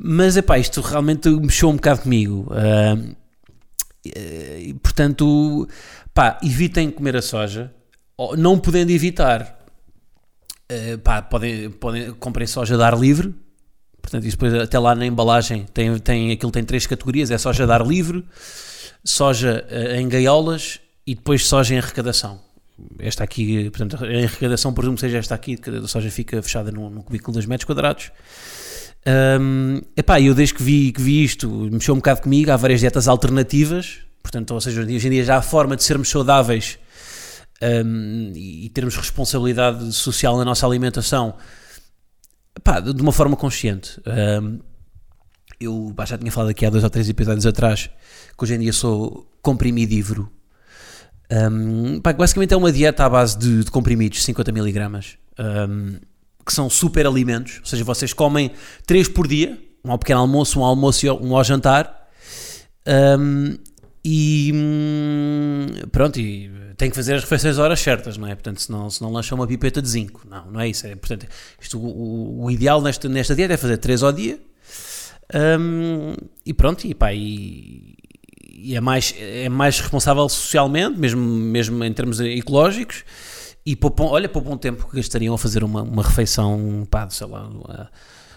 mas 0.00 0.36
epá, 0.36 0.56
isto 0.58 0.80
realmente 0.80 1.28
mexeu 1.28 1.68
um 1.68 1.74
bocado 1.74 2.02
comigo. 2.02 2.48
Uh, 2.52 3.16
e, 4.04 4.74
portanto, 4.74 5.68
pá, 6.14 6.38
evitem 6.42 6.90
comer 6.90 7.16
a 7.16 7.22
soja, 7.22 7.72
não 8.38 8.58
podendo 8.58 8.90
evitar, 8.90 9.58
uh, 10.70 10.98
pá, 10.98 11.22
podem, 11.22 11.70
podem, 11.70 12.12
comprem 12.14 12.46
soja 12.46 12.76
de 12.76 12.82
ar 12.84 12.96
livre, 12.96 13.34
portanto, 14.00 14.24
isso 14.26 14.36
depois 14.36 14.54
até 14.54 14.78
lá 14.78 14.94
na 14.94 15.06
embalagem 15.06 15.66
tem, 15.74 15.98
tem, 15.98 16.30
aquilo 16.30 16.52
tem 16.52 16.62
três 16.62 16.86
categorias, 16.86 17.32
é 17.32 17.38
soja 17.38 17.66
de 17.66 17.72
ar 17.72 17.84
livre, 17.84 18.24
soja 19.04 19.66
uh, 19.68 19.96
em 19.96 20.08
gaiolas 20.08 20.78
e 21.04 21.16
depois 21.16 21.46
soja 21.46 21.74
em 21.74 21.78
arrecadação. 21.78 22.51
Esta 22.98 23.24
aqui, 23.24 23.70
portanto, 23.70 23.96
a 23.96 24.06
arrecadação 24.06 24.72
presumo 24.72 24.94
que 24.96 25.00
seja 25.00 25.18
esta 25.18 25.34
aqui, 25.34 25.58
a 25.82 25.88
soja 25.88 26.10
fica 26.10 26.42
fechada 26.42 26.70
num, 26.70 26.90
num 26.90 27.02
cubículo 27.02 27.32
de 27.32 27.38
2 27.38 27.46
metros 27.46 27.66
quadrados. 27.66 28.10
Um, 29.04 29.80
epá, 29.96 30.20
eu 30.20 30.34
desde 30.34 30.54
que 30.54 30.62
vi, 30.62 30.92
que 30.92 31.02
vi 31.02 31.24
isto, 31.24 31.48
mexeu 31.70 31.94
um 31.94 31.98
bocado 31.98 32.22
comigo, 32.22 32.50
há 32.50 32.56
várias 32.56 32.80
dietas 32.80 33.08
alternativas, 33.08 33.98
portanto, 34.22 34.52
ou 34.52 34.60
seja, 34.60 34.80
hoje 34.80 35.06
em 35.06 35.10
dia 35.10 35.24
já 35.24 35.36
há 35.36 35.42
forma 35.42 35.74
de 35.74 35.82
sermos 35.82 36.08
saudáveis 36.08 36.78
um, 37.62 38.32
e 38.34 38.68
termos 38.70 38.96
responsabilidade 38.96 39.92
social 39.92 40.36
na 40.36 40.44
nossa 40.44 40.66
alimentação, 40.66 41.34
epá, 42.56 42.80
de 42.80 43.02
uma 43.02 43.12
forma 43.12 43.36
consciente. 43.36 44.00
Um, 44.06 44.60
eu 45.60 45.94
já 46.06 46.18
tinha 46.18 46.30
falado 46.32 46.50
aqui 46.50 46.66
há 46.66 46.70
dois 46.70 46.82
ou 46.82 46.90
três 46.90 47.08
episódios 47.08 47.46
atrás 47.46 47.88
que 48.36 48.44
hoje 48.44 48.54
em 48.54 48.58
dia 48.60 48.72
sou 48.72 49.30
comprimidívoro. 49.40 50.30
Um, 51.32 51.98
pá, 52.00 52.12
basicamente 52.12 52.52
é 52.52 52.56
uma 52.56 52.70
dieta 52.70 53.06
à 53.06 53.08
base 53.08 53.38
de, 53.38 53.64
de 53.64 53.70
comprimidos, 53.70 54.22
50 54.22 54.52
miligramas. 54.52 55.16
Um, 55.38 55.96
que 56.44 56.52
são 56.52 56.68
super 56.68 57.06
alimentos, 57.06 57.60
ou 57.60 57.66
seja, 57.66 57.84
vocês 57.84 58.12
comem 58.12 58.50
3 58.84 59.08
por 59.08 59.26
dia, 59.26 59.58
um 59.84 59.92
ao 59.92 59.98
pequeno 59.98 60.20
almoço, 60.20 60.58
um 60.58 60.62
ao 60.62 60.70
almoço 60.70 61.06
e 61.06 61.10
um 61.10 61.36
ao 61.36 61.44
jantar, 61.44 62.08
um, 63.18 63.56
e 64.04 64.50
hum, 64.52 65.66
pronto, 65.92 66.18
e 66.18 66.50
tem 66.76 66.90
que 66.90 66.96
fazer 66.96 67.14
as 67.14 67.22
refeições 67.22 67.58
horas 67.58 67.78
certas, 67.78 68.16
não 68.16 68.26
é? 68.26 68.34
Portanto, 68.34 68.60
se 68.60 68.72
não, 68.72 68.90
se 68.90 69.00
não 69.00 69.12
lancha 69.12 69.34
uma 69.34 69.46
pipeta 69.46 69.80
de 69.80 69.88
zinco, 69.88 70.26
não, 70.28 70.50
não 70.50 70.60
é 70.60 70.68
isso. 70.68 70.84
É, 70.86 70.96
portanto, 70.96 71.26
isto, 71.60 71.78
o, 71.78 72.44
o 72.44 72.50
ideal 72.50 72.82
nesta, 72.82 73.08
nesta 73.08 73.36
dieta 73.36 73.54
é 73.54 73.56
fazer 73.56 73.76
3 73.76 74.02
ao 74.02 74.12
dia, 74.12 74.40
um, 75.32 76.14
e 76.44 76.52
pronto, 76.52 76.84
e 76.86 76.94
pá, 76.94 77.14
e, 77.14 77.94
e, 78.62 78.76
é, 78.76 78.80
mais, 78.80 79.14
é 79.18 79.48
mais 79.48 79.80
responsável 79.80 80.28
socialmente, 80.28 80.98
mesmo, 80.98 81.20
mesmo 81.20 81.82
em 81.84 81.92
termos 81.92 82.20
ecológicos, 82.20 83.04
e 83.66 83.74
poupam, 83.74 84.04
olha, 84.04 84.28
poupam 84.28 84.56
tempo 84.56 84.88
que 84.88 84.96
gastariam 84.96 85.34
a 85.34 85.38
fazer 85.38 85.64
uma, 85.64 85.82
uma 85.82 86.02
refeição, 86.02 86.86
pá, 86.88 87.08
sei 87.10 87.26
lá, 87.26 87.48
uma, 87.48 87.90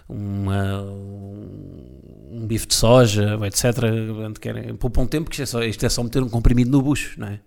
uma, 0.09 0.81
um 0.81 2.45
bife 2.47 2.67
de 2.67 2.75
soja, 2.75 3.37
etc. 3.45 3.63
Querem, 4.39 4.75
poupam 4.75 5.05
tempo, 5.05 5.29
que 5.29 5.35
isto 5.35 5.43
é, 5.43 5.45
só, 5.45 5.63
isto 5.63 5.85
é 5.85 5.89
só 5.89 6.03
meter 6.03 6.23
um 6.23 6.29
comprimido 6.29 6.71
no 6.71 6.81
bucho, 6.81 7.19
não 7.19 7.27
é? 7.27 7.39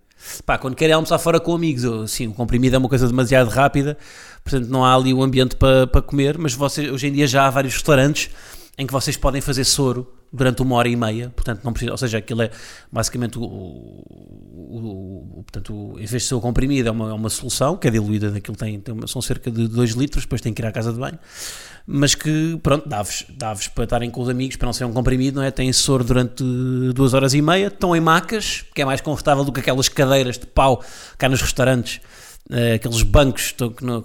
Pá, 0.45 0.57
quando 0.57 0.75
querem 0.75 0.93
almoçar 0.93 1.17
fora 1.17 1.39
com 1.39 1.55
amigos, 1.55 1.83
eu, 1.83 2.05
sim, 2.07 2.27
o 2.27 2.33
comprimido 2.33 2.75
é 2.75 2.79
uma 2.79 2.89
coisa 2.89 3.07
demasiado 3.07 3.49
rápida, 3.49 3.97
portanto 4.43 4.67
não 4.67 4.83
há 4.83 4.93
ali 4.93 5.13
o 5.13 5.23
ambiente 5.23 5.55
para, 5.55 5.87
para 5.87 6.01
comer, 6.01 6.37
mas 6.37 6.53
vocês, 6.53 6.91
hoje 6.91 7.07
em 7.07 7.13
dia 7.13 7.25
já 7.25 7.47
há 7.47 7.49
vários 7.49 7.73
restaurantes 7.73 8.29
em 8.77 8.85
que 8.85 8.91
vocês 8.91 9.15
podem 9.15 9.39
fazer 9.39 9.63
soro 9.63 10.18
durante 10.31 10.61
uma 10.61 10.75
hora 10.75 10.87
e 10.87 10.95
meia, 10.95 11.31
portanto 11.35 11.63
não 11.63 11.73
precisa, 11.73 11.91
ou 11.91 11.97
seja, 11.97 12.19
aquilo 12.19 12.43
é 12.43 12.51
basicamente 12.91 13.39
o, 13.39 13.43
o, 13.43 15.39
o 15.39 15.43
portanto, 15.43 15.95
em 15.97 16.05
vez 16.05 16.21
de 16.23 16.27
ser 16.27 16.35
o 16.35 16.41
comprimido 16.41 16.87
é 16.89 16.91
uma, 16.91 17.09
é 17.09 17.13
uma 17.13 17.29
solução 17.29 17.75
que 17.75 17.87
é 17.87 17.91
diluída 17.91 18.29
daquilo 18.29 18.55
tem, 18.55 18.79
tem 18.79 18.93
uma, 18.93 19.07
são 19.07 19.21
cerca 19.21 19.49
de 19.49 19.67
2 19.67 19.91
litros, 19.91 20.25
depois 20.25 20.41
tem 20.41 20.53
que 20.53 20.61
ir 20.61 20.65
à 20.65 20.71
casa 20.71 20.93
de 20.93 20.99
banho, 20.99 21.17
mas 21.85 22.13
que 22.13 22.59
pronto, 22.61 22.87
dá-vos 22.87 23.25
dá 23.29 23.55
para 23.73 23.83
estarem 23.83 24.11
com 24.11 24.21
os 24.21 24.29
amigos, 24.29 24.55
para 24.55 24.67
não 24.67 24.73
ser 24.73 24.85
um 24.85 24.93
comprimido, 24.93 25.37
não 25.37 25.43
é? 25.43 25.49
Tem 25.49 25.73
soro 25.73 26.03
durante 26.03 26.43
duas 26.93 27.15
horas 27.15 27.33
e 27.33 27.41
meia, 27.41 27.67
estão 27.67 27.95
em 27.95 27.99
macas, 27.99 28.63
que 28.75 28.81
é 28.81 28.85
mais 28.85 29.01
confortável 29.01 29.43
do 29.43 29.51
que 29.51 29.59
aquelas 29.59 29.89
cadeiras 29.89 30.37
de 30.37 30.45
pau 30.45 30.83
cá 31.17 31.27
nos 31.27 31.41
restaurantes, 31.41 31.99
uh, 32.51 32.75
aqueles 32.75 33.01
bancos 33.01 33.55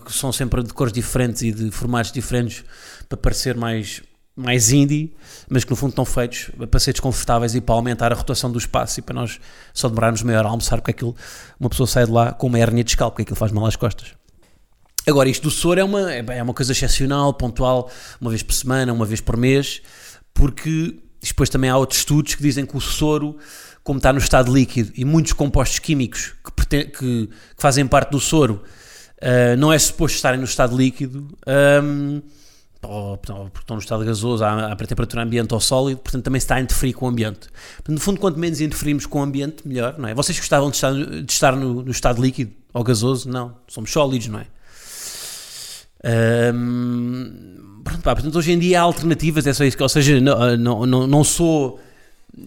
que 0.06 0.12
são 0.12 0.32
sempre 0.32 0.62
de 0.62 0.72
cores 0.72 0.92
diferentes 0.92 1.42
e 1.42 1.52
de 1.52 1.70
formatos 1.70 2.10
diferentes 2.10 2.64
para 3.08 3.18
parecer 3.18 3.54
mais 3.54 4.02
mais 4.36 4.72
indie, 4.72 5.14
mas 5.48 5.62
que 5.62 5.70
no 5.70 5.76
fundo 5.76 5.90
estão 5.90 6.04
feitos 6.04 6.50
para 6.70 6.80
ser 6.80 6.92
desconfortáveis 6.92 7.54
e 7.54 7.60
para 7.60 7.74
aumentar 7.74 8.12
a 8.12 8.16
rotação 8.16 8.50
do 8.50 8.58
espaço 8.58 8.98
e 8.98 9.02
para 9.02 9.14
nós 9.14 9.38
só 9.72 9.88
demorarmos 9.88 10.22
meia 10.22 10.38
hora 10.38 10.48
a 10.48 10.50
almoçar, 10.50 10.78
porque 10.78 10.90
aquilo, 10.90 11.14
uma 11.58 11.70
pessoa 11.70 11.86
sai 11.86 12.06
de 12.06 12.10
lá 12.10 12.32
com 12.32 12.48
uma 12.48 12.58
hérnia 12.58 12.82
discal, 12.82 13.10
porque 13.10 13.22
aquilo 13.22 13.36
faz 13.36 13.52
mal 13.52 13.66
às 13.66 13.76
costas. 13.76 14.12
Agora, 15.06 15.28
isto 15.28 15.42
do 15.42 15.50
soro 15.50 15.78
é 15.78 15.84
uma, 15.84 16.12
é 16.12 16.42
uma 16.42 16.54
coisa 16.54 16.72
excepcional, 16.72 17.34
pontual, 17.34 17.90
uma 18.20 18.30
vez 18.30 18.42
por 18.42 18.54
semana, 18.54 18.92
uma 18.92 19.04
vez 19.04 19.20
por 19.20 19.36
mês, 19.36 19.82
porque 20.32 20.98
depois 21.22 21.48
também 21.48 21.70
há 21.70 21.76
outros 21.76 22.00
estudos 22.00 22.34
que 22.34 22.42
dizem 22.42 22.66
que 22.66 22.76
o 22.76 22.80
soro, 22.80 23.36
como 23.82 23.98
está 23.98 24.12
no 24.12 24.18
estado 24.18 24.52
líquido, 24.52 24.92
e 24.96 25.04
muitos 25.04 25.32
compostos 25.32 25.78
químicos 25.78 26.34
que, 26.44 26.84
que, 26.84 26.84
que 26.86 27.28
fazem 27.56 27.86
parte 27.86 28.10
do 28.10 28.18
soro, 28.18 28.62
uh, 29.18 29.56
não 29.58 29.72
é 29.72 29.78
suposto 29.78 30.16
estarem 30.16 30.40
no 30.40 30.46
estado 30.46 30.76
líquido. 30.76 31.28
Um, 31.82 32.22
ou, 32.84 33.16
porque 33.18 33.32
estão 33.60 33.76
no 33.76 33.82
estado 33.82 34.04
gasoso, 34.04 34.44
à, 34.44 34.74
temperatura 34.76 35.22
ambiente 35.22 35.52
ou 35.52 35.60
sólido, 35.60 36.00
portanto 36.00 36.24
também 36.24 36.40
se 36.40 36.44
está 36.44 36.56
a 36.56 36.60
interferir 36.60 36.92
com 36.92 37.06
o 37.06 37.08
ambiente. 37.08 37.48
Portanto, 37.76 37.94
no 37.94 38.00
fundo, 38.00 38.20
quanto 38.20 38.38
menos 38.38 38.60
interferimos 38.60 39.06
com 39.06 39.20
o 39.20 39.22
ambiente, 39.22 39.66
melhor, 39.66 39.96
não 39.98 40.08
é? 40.08 40.14
Vocês 40.14 40.38
gostavam 40.38 40.70
de 40.70 40.76
estar, 40.76 40.92
de 40.92 41.32
estar 41.32 41.56
no, 41.56 41.82
no, 41.82 41.90
estado 41.90 42.20
líquido 42.22 42.52
ou 42.72 42.84
gasoso? 42.84 43.28
Não, 43.28 43.54
somos 43.68 43.90
sólidos, 43.90 44.28
não 44.28 44.40
é? 44.40 44.46
Pronto, 47.82 48.02
pá, 48.02 48.14
portanto, 48.14 48.36
hoje 48.36 48.52
em 48.52 48.58
dia 48.58 48.80
há 48.80 48.82
alternativas, 48.82 49.46
é 49.46 49.52
só 49.52 49.64
isso, 49.64 49.76
ou 49.80 49.88
seja, 49.88 50.20
não, 50.20 50.56
não, 50.56 50.86
não, 50.86 51.06
não 51.06 51.24
sou 51.24 51.80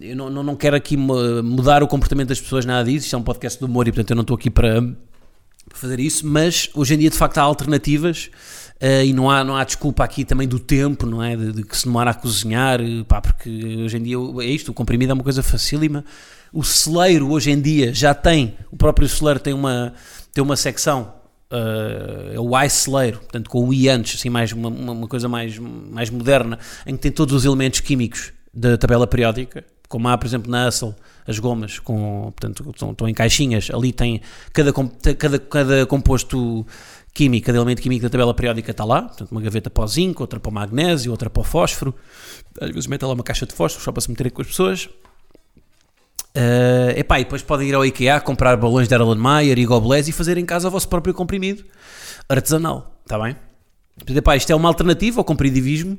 eu 0.00 0.14
não, 0.14 0.30
não, 0.30 0.54
quero 0.54 0.76
aqui 0.76 0.96
mudar 0.96 1.82
o 1.82 1.88
comportamento 1.88 2.28
das 2.28 2.40
pessoas, 2.40 2.66
nada 2.66 2.84
disso. 2.84 3.06
Isto 3.06 3.16
é 3.16 3.18
um 3.18 3.22
podcast 3.22 3.58
de 3.58 3.64
humor 3.64 3.88
e, 3.88 3.92
portanto, 3.92 4.10
eu 4.10 4.16
não 4.16 4.22
estou 4.22 4.36
aqui 4.36 4.50
para 4.50 4.84
fazer 5.70 5.98
isso. 5.98 6.26
Mas 6.26 6.68
hoje 6.74 6.94
em 6.94 6.98
dia, 6.98 7.10
de 7.10 7.16
facto, 7.16 7.38
há 7.38 7.42
alternativas 7.42 8.30
Uh, 8.80 9.04
e 9.04 9.12
não 9.12 9.28
há, 9.28 9.42
não 9.42 9.56
há 9.56 9.64
desculpa 9.64 10.04
aqui 10.04 10.24
também 10.24 10.46
do 10.46 10.58
tempo, 10.58 11.04
não 11.04 11.22
é? 11.22 11.36
De, 11.36 11.52
de 11.52 11.62
que 11.64 11.76
se 11.76 11.84
demora 11.84 12.12
a 12.12 12.14
cozinhar, 12.14 12.78
pá, 13.08 13.20
porque 13.20 13.50
hoje 13.84 13.96
em 13.96 14.02
dia 14.02 14.16
é 14.40 14.46
isto, 14.46 14.70
o 14.70 14.74
comprimido 14.74 15.10
é 15.10 15.14
uma 15.14 15.24
coisa 15.24 15.42
facílima. 15.42 16.04
O 16.52 16.62
celeiro 16.62 17.30
hoje 17.30 17.50
em 17.50 17.60
dia 17.60 17.92
já 17.92 18.14
tem, 18.14 18.56
o 18.70 18.76
próprio 18.76 19.08
celeiro 19.08 19.40
tem 19.40 19.52
uma, 19.52 19.92
tem 20.32 20.42
uma 20.44 20.56
secção, 20.56 21.12
uh, 21.52 22.34
é 22.34 22.38
o 22.38 22.68
celeiro, 22.68 23.18
portanto 23.18 23.50
com 23.50 23.66
o 23.66 23.74
i 23.74 23.88
antes, 23.88 24.20
assim, 24.20 24.30
mais, 24.30 24.52
uma, 24.52 24.68
uma 24.68 25.08
coisa 25.08 25.28
mais, 25.28 25.58
mais 25.58 26.08
moderna, 26.08 26.58
em 26.86 26.94
que 26.94 27.02
tem 27.02 27.10
todos 27.10 27.34
os 27.34 27.44
elementos 27.44 27.80
químicos 27.80 28.32
da 28.54 28.78
tabela 28.78 29.06
periódica, 29.08 29.64
como 29.88 30.06
há, 30.08 30.16
por 30.16 30.26
exemplo, 30.26 30.50
na 30.50 30.68
Assel, 30.68 30.94
as 31.26 31.38
gomas, 31.38 31.78
com, 31.78 32.32
portanto, 32.36 32.70
estão, 32.70 32.92
estão 32.92 33.08
em 33.08 33.14
caixinhas, 33.14 33.70
ali 33.72 33.92
tem 33.92 34.20
cada, 34.52 34.72
cada, 35.14 35.38
cada 35.38 35.86
composto 35.86 36.66
química, 37.18 37.46
cada 37.46 37.58
elemento 37.58 37.82
químico 37.82 38.04
da 38.04 38.08
tabela 38.08 38.32
periódica 38.32 38.70
está 38.70 38.84
lá, 38.84 39.02
portanto 39.02 39.32
uma 39.32 39.40
gaveta 39.40 39.68
para 39.68 39.82
o 39.82 39.88
zinco, 39.88 40.22
outra 40.22 40.38
para 40.38 40.50
o 40.50 40.52
magnésio, 40.52 41.10
outra 41.10 41.28
para 41.28 41.40
o 41.40 41.44
fósforo, 41.44 41.92
às 42.60 42.70
vezes 42.70 42.86
mete 42.86 43.02
lá 43.02 43.12
uma 43.12 43.24
caixa 43.24 43.44
de 43.44 43.52
fósforo 43.52 43.84
só 43.84 43.90
para 43.90 44.00
se 44.00 44.08
meterem 44.08 44.30
com 44.30 44.40
as 44.40 44.46
pessoas. 44.46 44.88
Uh, 46.36 46.94
epá, 46.96 47.18
e 47.18 47.24
depois 47.24 47.42
podem 47.42 47.68
ir 47.68 47.74
ao 47.74 47.84
IKEA, 47.84 48.20
comprar 48.20 48.56
balões 48.56 48.86
de 48.86 48.94
Erlenmeyer 48.94 49.58
e 49.58 49.66
Gobelés 49.66 50.06
e 50.06 50.12
fazer 50.12 50.38
em 50.38 50.46
casa 50.46 50.68
o 50.68 50.70
vosso 50.70 50.88
próprio 50.88 51.12
comprimido 51.12 51.64
artesanal, 52.28 53.00
está 53.02 53.18
bem? 53.18 53.34
epá, 54.16 54.36
isto 54.36 54.52
é 54.52 54.54
uma 54.54 54.68
alternativa 54.68 55.20
ao 55.20 55.24
comprimidivismo, 55.24 55.98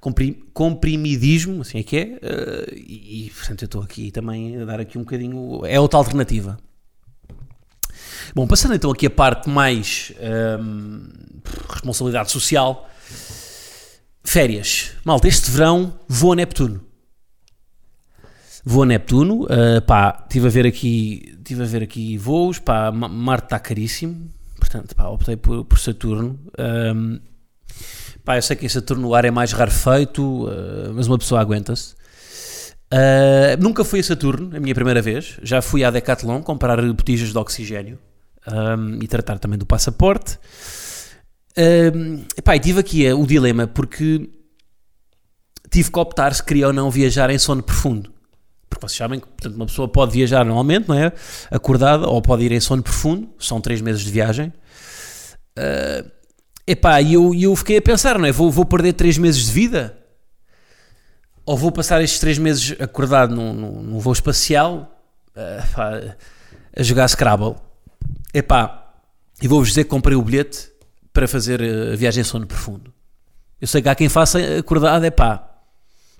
comprim, 0.00 0.42
comprimidismo, 0.52 1.60
assim 1.60 1.78
é 1.78 1.82
que 1.84 1.96
é, 1.96 2.04
uh, 2.16 2.74
e, 2.74 3.26
e 3.26 3.30
portanto 3.30 3.62
eu 3.62 3.66
estou 3.66 3.82
aqui 3.82 4.10
também 4.10 4.60
a 4.60 4.64
dar 4.64 4.80
aqui 4.80 4.98
um 4.98 5.02
bocadinho, 5.02 5.64
é 5.64 5.78
outra 5.78 5.98
alternativa. 5.98 6.58
Bom, 8.34 8.46
passando 8.46 8.74
então 8.74 8.90
aqui 8.90 9.06
a 9.06 9.10
parte 9.10 9.48
mais 9.48 10.12
hum, 10.60 11.08
responsabilidade 11.68 12.30
social. 12.30 12.88
Férias. 14.22 14.92
Malta, 15.04 15.26
este 15.26 15.50
verão 15.50 15.98
vou 16.06 16.32
a 16.32 16.36
Neptuno. 16.36 16.82
Vou 18.64 18.82
a 18.82 18.86
Neptuno, 18.86 19.44
uh, 19.44 19.80
pá, 19.86 20.24
estive 20.24 20.46
a 20.46 20.50
ver 20.50 20.66
aqui, 20.66 21.38
tive 21.42 21.62
a 21.62 21.66
ver 21.66 21.82
aqui 21.82 22.18
voos, 22.18 22.58
pá, 22.58 22.92
Marte 22.92 23.46
está 23.46 23.58
caríssimo, 23.58 24.30
portanto, 24.58 24.94
pá, 24.94 25.08
optei 25.08 25.36
por, 25.36 25.64
por 25.64 25.78
Saturno. 25.78 26.38
Um, 26.58 27.18
pá, 28.24 28.36
eu 28.36 28.42
sei 28.42 28.56
que 28.56 28.66
em 28.66 28.68
Saturno 28.68 29.08
o 29.08 29.14
ar 29.14 29.24
é 29.24 29.30
mais 29.30 29.52
rarefeito, 29.52 30.44
uh, 30.44 30.92
mas 30.92 31.06
uma 31.06 31.16
pessoa 31.16 31.40
aguenta-se. 31.40 31.94
Uh, 32.92 33.56
nunca 33.58 33.84
fui 33.84 34.00
a 34.00 34.02
Saturno, 34.02 34.54
a 34.54 34.60
minha 34.60 34.74
primeira 34.74 35.00
vez. 35.00 35.38
Já 35.42 35.62
fui 35.62 35.82
à 35.82 35.90
Decathlon 35.90 36.42
comprar 36.42 36.82
botijas 36.92 37.30
de 37.30 37.38
oxigênio 37.38 37.98
um, 38.52 39.02
e 39.02 39.08
tratar 39.08 39.38
também 39.38 39.58
do 39.58 39.66
passaporte. 39.66 40.38
Um, 41.56 42.24
epá, 42.36 42.56
e 42.56 42.60
tive 42.60 42.80
aqui 42.80 43.12
o 43.12 43.26
dilema 43.26 43.66
porque 43.66 44.30
tive 45.70 45.90
que 45.90 45.98
optar 45.98 46.32
se 46.34 46.42
queria 46.42 46.68
ou 46.68 46.72
não 46.72 46.90
viajar 46.90 47.30
em 47.30 47.38
sono 47.38 47.62
profundo. 47.62 48.12
Porque 48.68 48.86
vocês 48.86 48.98
sabem 48.98 49.18
que 49.18 49.26
portanto, 49.26 49.54
uma 49.54 49.66
pessoa 49.66 49.88
pode 49.88 50.12
viajar 50.12 50.44
normalmente, 50.44 50.88
não 50.88 50.94
é? 50.94 51.12
Acordada, 51.50 52.06
ou 52.06 52.20
pode 52.20 52.44
ir 52.44 52.52
em 52.52 52.60
sono 52.60 52.82
profundo, 52.82 53.28
são 53.38 53.60
três 53.60 53.80
meses 53.80 54.02
de 54.02 54.10
viagem. 54.10 54.52
Uh, 55.58 56.10
epá, 56.66 57.00
e 57.00 57.14
eu, 57.14 57.34
eu 57.34 57.56
fiquei 57.56 57.78
a 57.78 57.82
pensar, 57.82 58.18
não 58.18 58.26
é? 58.26 58.32
Vou, 58.32 58.50
vou 58.50 58.64
perder 58.64 58.92
três 58.92 59.18
meses 59.18 59.46
de 59.46 59.52
vida? 59.52 59.98
Ou 61.44 61.56
vou 61.56 61.72
passar 61.72 62.02
estes 62.02 62.20
três 62.20 62.36
meses 62.36 62.76
acordado 62.78 63.34
num, 63.34 63.54
num, 63.54 63.82
num 63.82 63.98
voo 63.98 64.12
espacial 64.12 65.00
uh, 65.34 66.14
a 66.76 66.82
jogar 66.82 67.08
Scrabble? 67.08 67.56
Epá, 68.32 68.94
e 69.40 69.48
vou-vos 69.48 69.68
dizer 69.68 69.84
que 69.84 69.90
comprei 69.90 70.16
o 70.16 70.22
bilhete 70.22 70.70
para 71.12 71.26
fazer 71.26 71.62
a 71.62 71.96
viagem 71.96 72.20
em 72.20 72.24
sono 72.24 72.46
profundo. 72.46 72.92
Eu 73.60 73.66
sei 73.66 73.82
que 73.82 73.88
há 73.88 73.94
quem 73.94 74.08
faça 74.08 74.38
acordado, 74.58 75.04
é 75.04 75.10
pá. 75.10 75.44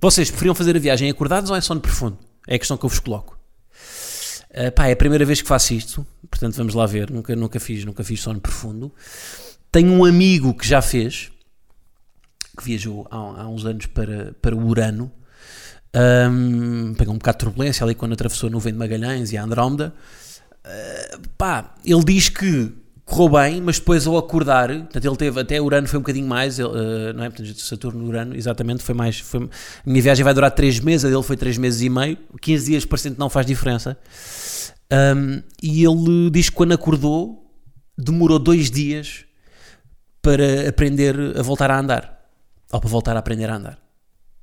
Vocês 0.01 0.31
preferiam 0.31 0.55
fazer 0.55 0.77
a 0.77 0.79
viagem 0.79 1.11
acordados 1.11 1.51
ou 1.51 1.57
em 1.57 1.61
sono 1.61 1.81
profundo? 1.81 2.19
É 2.47 2.55
a 2.55 2.59
questão 2.59 2.77
que 2.77 2.85
eu 2.85 2.89
vos 2.89 2.99
coloco. 2.99 3.39
Uh, 4.51 4.73
pá, 4.75 4.87
é 4.87 4.93
a 4.93 4.97
primeira 4.97 5.25
vez 5.25 5.43
que 5.43 5.49
faço 5.49 5.75
isto, 5.75 6.07
portanto 6.31 6.55
vamos 6.57 6.75
lá 6.75 6.87
ver. 6.87 7.11
Nunca, 7.11 7.37
nunca 7.37 7.61
fiz, 7.61 7.85
nunca 7.85 8.03
fiz 8.03 8.21
sono 8.21 8.41
profundo. 8.41 8.93
Tenho 9.71 9.93
um 9.93 10.05
amigo 10.05 10.55
que 10.55 10.67
já 10.67 10.81
fez, 10.81 11.31
que 12.57 12.65
viajou 12.65 13.07
há, 13.11 13.17
há 13.17 13.49
uns 13.49 13.65
anos 13.67 13.87
para, 13.87 14.35
para 14.41 14.57
o 14.57 14.67
Urano. 14.67 15.13
Um, 15.95 16.95
pegou 16.95 17.15
um 17.15 17.19
bocado 17.19 17.39
de 17.39 17.45
turbulência 17.45 17.85
ali 17.85 17.95
quando 17.95 18.13
atravessou 18.13 18.49
a 18.49 18.51
nuvem 18.51 18.73
de 18.73 18.79
Magalhães 18.79 19.33
e 19.33 19.37
a 19.37 19.43
Andrómeda. 19.43 19.95
Uh, 20.65 21.29
pá, 21.37 21.75
ele 21.85 22.05
diz 22.05 22.29
que 22.29 22.73
correu 23.09 23.31
bem, 23.31 23.61
mas 23.63 23.79
depois 23.79 24.07
ao 24.07 24.19
acordar, 24.19 24.69
portanto, 24.69 25.05
ele 25.05 25.17
teve 25.17 25.41
até 25.41 25.61
Urano 25.61 25.89
foi 25.89 25.99
um 25.99 26.03
bocadinho 26.03 26.29
mais, 26.29 26.59
ele, 26.59 26.69
uh, 26.69 27.13
não 27.15 27.25
é? 27.25 27.31
Portanto, 27.31 27.59
Saturno 27.59 28.05
Urano, 28.05 28.37
exatamente, 28.37 28.83
foi 28.83 28.95
mais. 28.95 29.19
Foi, 29.19 29.45
a 29.45 29.49
minha 29.91 30.03
viagem 30.03 30.23
vai 30.23 30.35
durar 30.35 30.51
3 30.51 30.81
meses, 30.81 31.07
a 31.07 31.09
dele 31.09 31.23
foi 31.23 31.37
3 31.37 31.57
meses 31.57 31.81
e 31.81 31.89
meio, 31.89 32.19
15 32.41 32.67
dias 32.67 32.85
parecendo 32.85 33.17
não 33.19 33.31
faz 33.31 33.47
diferença. 33.47 33.99
Um, 34.93 35.43
e 35.63 35.85
ele 35.85 36.31
diz 36.31 36.51
que 36.51 36.57
quando 36.57 36.73
acordou, 36.73 37.51
demorou 37.97 38.39
2 38.39 38.71
dias 38.71 39.25
para 40.21 40.69
aprender 40.69 41.17
a 41.39 41.43
voltar 41.43 41.71
a 41.71 41.79
andar, 41.79 42.31
ou 42.71 42.81
para 42.81 42.91
voltar 42.91 43.17
a 43.17 43.21
aprender 43.21 43.49
a 43.49 43.57
andar. 43.57 43.79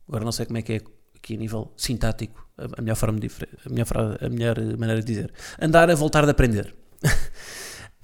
Agora 0.08 0.26
não 0.26 0.32
sei 0.32 0.46
como 0.46 0.58
é 0.58 0.62
que 0.64 0.74
é 0.74 0.82
aqui 1.16 1.36
a 1.36 1.38
nível 1.38 1.72
sintático, 1.78 2.45
a 2.58 2.82
melhor 2.82 2.96
forma 2.96 3.20
de, 3.20 3.30
a 3.66 3.70
melhor, 3.70 4.18
a 4.22 4.30
melhor 4.30 4.60
maneira 4.78 5.02
de 5.02 5.08
dizer. 5.08 5.34
Andar 5.60 5.90
a 5.90 5.96
voltar 5.96 6.26
a 6.26 6.32
aprender. 6.32 6.74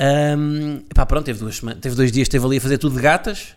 Um, 0.01 0.83
pá, 0.95 1.05
pronto, 1.05 1.25
teve, 1.25 1.37
duas, 1.37 1.59
teve 1.79 1.95
dois 1.95 2.11
dias, 2.11 2.25
esteve 2.25 2.43
ali 2.43 2.57
a 2.57 2.61
fazer 2.61 2.79
tudo 2.79 2.95
de 2.95 3.01
gatas. 3.03 3.55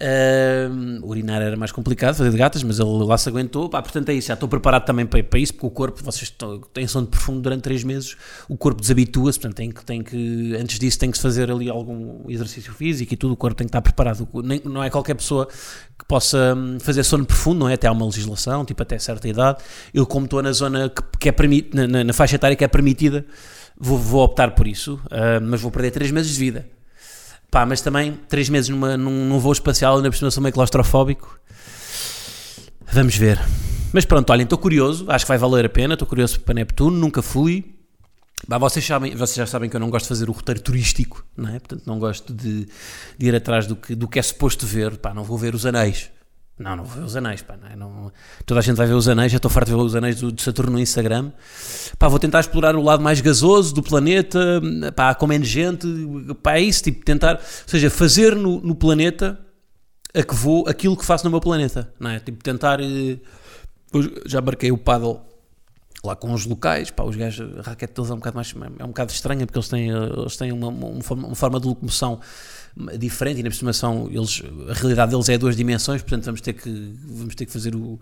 Um, 0.00 1.00
urinar 1.04 1.40
era 1.40 1.56
mais 1.56 1.70
complicado, 1.70 2.16
fazer 2.16 2.30
de 2.30 2.36
gatas, 2.36 2.62
mas 2.62 2.80
ele 2.80 2.90
lá 3.04 3.16
se 3.16 3.28
aguentou. 3.28 3.68
Pá, 3.68 3.80
portanto, 3.80 4.08
é 4.08 4.14
isso. 4.14 4.28
Já 4.28 4.34
estou 4.34 4.48
preparado 4.48 4.84
também 4.84 5.06
para, 5.06 5.22
para 5.22 5.38
isso, 5.38 5.54
porque 5.54 5.66
o 5.66 5.70
corpo, 5.70 6.02
vocês 6.02 6.24
estão, 6.24 6.60
têm 6.72 6.86
sono 6.86 7.06
profundo 7.06 7.40
durante 7.40 7.62
3 7.62 7.84
meses, 7.84 8.16
o 8.48 8.56
corpo 8.56 8.80
desabitua-se. 8.80 9.38
Portanto, 9.38 9.56
tem 9.56 9.70
que, 9.70 9.84
tem 9.84 10.02
que, 10.02 10.56
antes 10.56 10.78
disso, 10.78 10.98
tem 10.98 11.10
que 11.10 11.16
se 11.16 11.22
fazer 11.22 11.50
ali 11.50 11.68
algum 11.70 12.28
exercício 12.28 12.72
físico 12.72 13.14
e 13.14 13.16
tudo. 13.16 13.34
O 13.34 13.36
corpo 13.36 13.56
tem 13.56 13.66
que 13.66 13.70
estar 13.70 13.82
preparado. 13.82 14.28
Nem, 14.42 14.60
não 14.64 14.82
é 14.82 14.90
qualquer 14.90 15.14
pessoa 15.14 15.46
que 15.46 16.04
possa 16.08 16.54
hum, 16.56 16.78
fazer 16.80 17.04
sono 17.04 17.24
profundo, 17.24 17.60
não 17.60 17.68
é? 17.68 17.74
Até 17.74 17.86
há 17.86 17.92
uma 17.92 18.06
legislação, 18.06 18.64
tipo 18.64 18.82
até 18.82 18.98
certa 18.98 19.28
idade. 19.28 19.62
Eu, 19.94 20.06
como 20.06 20.24
estou 20.24 20.42
na 20.42 20.52
zona 20.52 20.88
que, 20.88 21.02
que 21.20 21.28
é 21.28 21.32
permitida, 21.32 21.86
na, 21.86 22.02
na 22.02 22.12
faixa 22.12 22.36
etária 22.36 22.56
que 22.56 22.64
é 22.64 22.68
permitida 22.68 23.24
vou, 23.78 23.98
vou 23.98 24.24
optar 24.24 24.52
por 24.52 24.66
isso, 24.66 24.94
uh, 25.06 25.40
mas 25.42 25.60
vou 25.60 25.70
perder 25.70 25.90
3 25.90 26.10
meses 26.10 26.32
de 26.32 26.38
vida. 26.38 26.66
Pá, 27.52 27.66
mas 27.66 27.82
também 27.82 28.14
3 28.30 28.48
meses 28.48 28.70
numa, 28.70 28.96
num, 28.96 29.26
num 29.26 29.38
voo 29.38 29.52
espacial, 29.52 29.96
ainda 29.96 30.10
por 30.10 30.16
cima 30.16 30.30
sou 30.30 30.42
meio 30.42 30.54
claustrofóbico. 30.54 31.38
Vamos 32.90 33.14
ver. 33.14 33.38
Mas 33.92 34.06
pronto, 34.06 34.30
olhem, 34.30 34.44
estou 34.44 34.56
curioso, 34.56 35.04
acho 35.10 35.26
que 35.26 35.28
vai 35.28 35.36
valer 35.36 35.66
a 35.66 35.68
pena, 35.68 35.92
estou 35.92 36.08
curioso 36.08 36.40
para 36.40 36.54
Neptuno, 36.54 36.96
nunca 36.96 37.20
fui. 37.20 37.76
Bah, 38.48 38.56
vocês, 38.56 38.86
sabem, 38.86 39.14
vocês 39.14 39.36
já 39.36 39.46
sabem 39.46 39.68
que 39.68 39.76
eu 39.76 39.80
não 39.80 39.90
gosto 39.90 40.04
de 40.04 40.08
fazer 40.08 40.30
o 40.30 40.32
roteiro 40.32 40.62
turístico, 40.62 41.26
não 41.36 41.50
é? 41.50 41.58
Portanto, 41.58 41.82
não 41.84 41.98
gosto 41.98 42.32
de, 42.32 42.66
de 43.18 43.26
ir 43.26 43.34
atrás 43.34 43.66
do 43.66 43.76
que, 43.76 43.94
do 43.94 44.08
que 44.08 44.18
é 44.18 44.22
suposto 44.22 44.66
ver. 44.66 44.96
Pá, 44.96 45.12
não 45.12 45.22
vou 45.22 45.36
ver 45.36 45.54
os 45.54 45.66
anéis, 45.66 46.10
não, 46.62 46.76
não 46.76 46.84
vou 46.84 47.00
ver 47.00 47.04
os 47.04 47.16
anéis, 47.16 47.42
pá, 47.42 47.56
não, 47.60 47.68
é? 47.68 47.76
não 47.76 48.12
toda 48.46 48.60
a 48.60 48.62
gente 48.62 48.76
vai 48.76 48.86
ver 48.86 48.94
os 48.94 49.08
anéis, 49.08 49.32
já 49.32 49.36
estou 49.36 49.50
farto 49.50 49.66
de 49.66 49.74
ver 49.74 49.80
os 49.80 49.94
anéis 49.94 50.20
do, 50.20 50.40
Saturno 50.40 50.72
no 50.72 50.78
Instagram. 50.78 51.32
Pá, 51.98 52.08
vou 52.08 52.18
tentar 52.18 52.40
explorar 52.40 52.76
o 52.76 52.82
lado 52.82 53.02
mais 53.02 53.20
gasoso 53.20 53.74
do 53.74 53.82
planeta, 53.82 54.60
pá, 54.94 55.14
com 55.14 55.26
menos 55.26 55.48
gente, 55.48 55.86
pá, 56.42 56.56
é 56.56 56.60
isso, 56.60 56.84
tipo, 56.84 57.04
tentar, 57.04 57.34
ou 57.34 57.40
seja, 57.66 57.90
fazer 57.90 58.36
no, 58.36 58.60
no 58.60 58.74
planeta 58.74 59.38
a 60.14 60.22
que 60.22 60.34
vou 60.34 60.68
aquilo 60.68 60.96
que 60.96 61.04
faço 61.04 61.24
no 61.24 61.30
meu 61.30 61.40
planeta, 61.40 61.92
não 61.98 62.10
é? 62.10 62.20
Tipo, 62.20 62.42
tentar, 62.42 62.80
eh, 62.80 63.18
já 64.26 64.40
marquei 64.40 64.70
o 64.70 64.78
paddle 64.78 65.20
lá 66.04 66.16
com 66.16 66.32
os 66.32 66.44
locais, 66.44 66.90
pá, 66.90 67.04
os 67.04 67.16
gajos, 67.16 67.58
a 67.58 67.62
raquete 67.62 67.94
deles 67.94 68.10
é 68.10 68.14
um 68.14 68.18
bocado 68.18 68.36
mais, 68.36 68.54
é 68.78 68.84
um 68.84 68.88
bocado 68.88 69.12
estranha 69.12 69.46
porque 69.46 69.58
eles 69.58 69.68
têm, 69.68 69.88
eles 69.88 70.36
têm 70.36 70.52
uma, 70.52 70.68
uma, 70.68 71.00
uma 71.10 71.34
forma 71.34 71.60
de 71.60 71.66
locomoção 71.66 72.20
diferente 72.98 73.40
e 73.40 73.42
na 73.42 73.48
estimação 73.48 74.08
eles, 74.10 74.42
a 74.68 74.72
realidade 74.72 75.10
deles 75.12 75.28
é 75.28 75.36
duas 75.36 75.56
dimensões, 75.56 76.00
portanto 76.02 76.24
vamos 76.24 76.40
ter 76.40 76.54
que, 76.54 76.94
vamos 77.04 77.34
ter 77.34 77.46
que 77.46 77.52
fazer 77.52 77.74
o, 77.74 78.00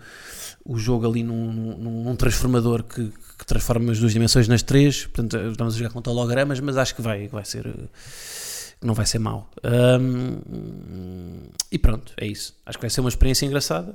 o 0.64 0.78
jogo 0.78 1.08
ali 1.08 1.22
num, 1.22 1.52
num, 1.52 2.04
num 2.04 2.16
transformador 2.16 2.84
que, 2.84 3.12
que, 3.38 3.46
transforma 3.46 3.90
as 3.90 3.98
duas 3.98 4.12
dimensões 4.12 4.46
nas 4.46 4.62
três, 4.62 5.06
portanto 5.06 5.36
estamos 5.50 5.74
a 5.74 5.78
jogar 5.78 5.90
com 5.90 6.10
hologramas, 6.10 6.60
mas 6.60 6.76
acho 6.76 6.94
que 6.94 7.02
vai, 7.02 7.26
vai 7.26 7.44
ser 7.44 7.66
não 8.82 8.94
vai 8.94 9.04
ser 9.04 9.18
mau. 9.18 9.50
Um, 9.62 11.50
e 11.70 11.78
pronto, 11.78 12.14
é 12.16 12.26
isso. 12.26 12.54
Acho 12.64 12.78
que 12.78 12.82
vai 12.82 12.90
ser 12.90 13.00
uma 13.00 13.10
experiência 13.10 13.44
engraçada. 13.44 13.94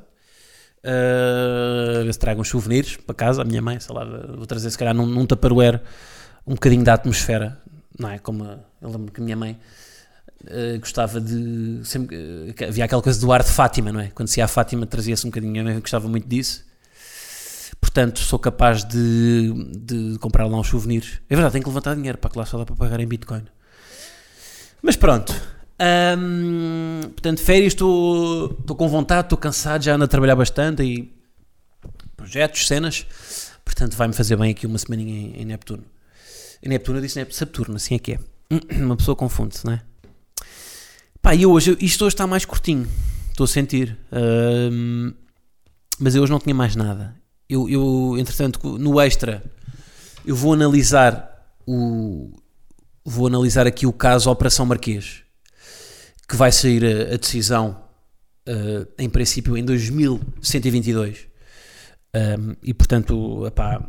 Uh, 0.83 2.03
ver 2.03 2.13
se 2.13 2.19
trago 2.19 2.39
uns 2.39 2.49
souvenirs 2.49 2.97
para 2.97 3.15
casa, 3.15 3.41
a 3.41 3.45
minha 3.45 3.61
mãe, 3.61 3.79
sei 3.79 3.95
lá, 3.95 4.05
vou 4.05 4.45
trazer 4.45 4.69
se 4.69 4.77
calhar 4.77 4.93
num, 4.93 5.07
num 5.07 5.25
tupperware 5.25 5.81
um 6.45 6.53
bocadinho 6.53 6.83
da 6.83 6.93
atmosfera, 6.93 7.59
não 7.97 8.09
é? 8.09 8.19
Como 8.19 8.43
eu 8.79 8.89
lembro 8.89 9.11
que 9.11 9.19
a 9.19 9.23
minha 9.23 9.35
mãe 9.35 9.57
Uh, 10.45 10.79
gostava 10.79 11.19
de. 11.19 11.81
Sempre, 11.83 12.53
havia 12.67 12.85
aquela 12.85 13.01
coisa 13.01 13.19
do 13.19 13.31
ar 13.31 13.43
de 13.43 13.51
Fátima, 13.51 13.91
não 13.91 13.99
é? 13.99 14.11
Quando 14.13 14.27
se 14.27 14.39
ia 14.39 14.45
a 14.45 14.47
Fátima 14.47 14.85
trazia-se 14.85 15.25
um 15.25 15.29
bocadinho, 15.29 15.67
eu 15.69 15.81
gostava 15.81 16.07
muito 16.07 16.27
disso. 16.27 16.63
Portanto, 17.81 18.19
sou 18.19 18.37
capaz 18.37 18.83
de, 18.83 19.51
de 19.77 20.17
comprar 20.19 20.45
lá 20.45 20.57
uns 20.57 20.67
souvenirs. 20.67 21.19
É 21.29 21.35
verdade, 21.35 21.53
tenho 21.53 21.63
que 21.63 21.69
levantar 21.69 21.95
dinheiro 21.95 22.17
para 22.17 22.29
que 22.29 22.37
lá 22.37 22.45
só 22.45 22.57
dá 22.57 22.65
para 22.65 22.75
pagar 22.75 22.99
em 22.99 23.07
Bitcoin. 23.07 23.43
Mas 24.81 24.95
pronto. 24.95 25.33
Um, 25.79 27.01
portanto, 27.09 27.41
férias, 27.41 27.73
estou 27.73 28.55
com 28.65 28.87
vontade, 28.87 29.25
estou 29.25 29.37
cansado, 29.37 29.83
já 29.83 29.95
ando 29.95 30.05
a 30.05 30.07
trabalhar 30.07 30.35
bastante 30.35 30.83
e 30.83 31.13
projetos, 32.15 32.67
cenas. 32.67 33.05
Portanto, 33.63 33.95
vai-me 33.95 34.13
fazer 34.13 34.35
bem 34.35 34.51
aqui 34.51 34.65
uma 34.65 34.77
semaninha 34.77 35.13
em, 35.13 35.41
em 35.41 35.45
Neptuno. 35.45 35.83
Em 36.63 36.69
Neptuno, 36.69 36.99
eu 36.99 37.01
disse 37.01 37.17
Neptuno, 37.17 37.37
Saturno, 37.37 37.75
assim 37.75 37.95
é 37.95 37.99
que 37.99 38.13
é. 38.13 38.19
Uma 38.77 38.95
pessoa 38.95 39.15
confunde-se, 39.15 39.65
não 39.65 39.73
é? 39.73 39.81
Pá, 41.25 41.33
e 41.33 41.43
hoje, 41.43 41.75
isto 41.81 42.05
hoje 42.05 42.13
está 42.13 42.27
mais 42.27 42.45
curtinho, 42.45 42.87
estou 43.31 43.45
a 43.45 43.47
sentir. 43.47 43.97
Um, 44.11 45.11
mas 45.97 46.13
eu 46.13 46.21
hoje 46.21 46.31
não 46.31 46.37
tinha 46.37 46.53
mais 46.53 46.75
nada. 46.75 47.15
Eu, 47.49 47.67
eu, 47.67 48.15
entretanto, 48.19 48.77
no 48.77 49.01
extra, 49.01 49.43
eu 50.23 50.35
vou 50.35 50.53
analisar 50.53 51.51
o. 51.65 52.31
Vou 53.03 53.25
analisar 53.25 53.65
aqui 53.65 53.87
o 53.87 53.91
caso 53.91 54.29
Operação 54.29 54.67
Marquês, 54.67 55.23
que 56.29 56.35
vai 56.35 56.51
sair 56.51 56.85
a, 56.85 57.15
a 57.15 57.17
decisão, 57.17 57.75
uh, 58.47 58.87
em 58.95 59.09
princípio, 59.09 59.57
em 59.57 59.65
2122. 59.65 61.25
Um, 62.13 62.55
e 62.61 62.71
portanto, 62.71 63.47
epá, 63.47 63.83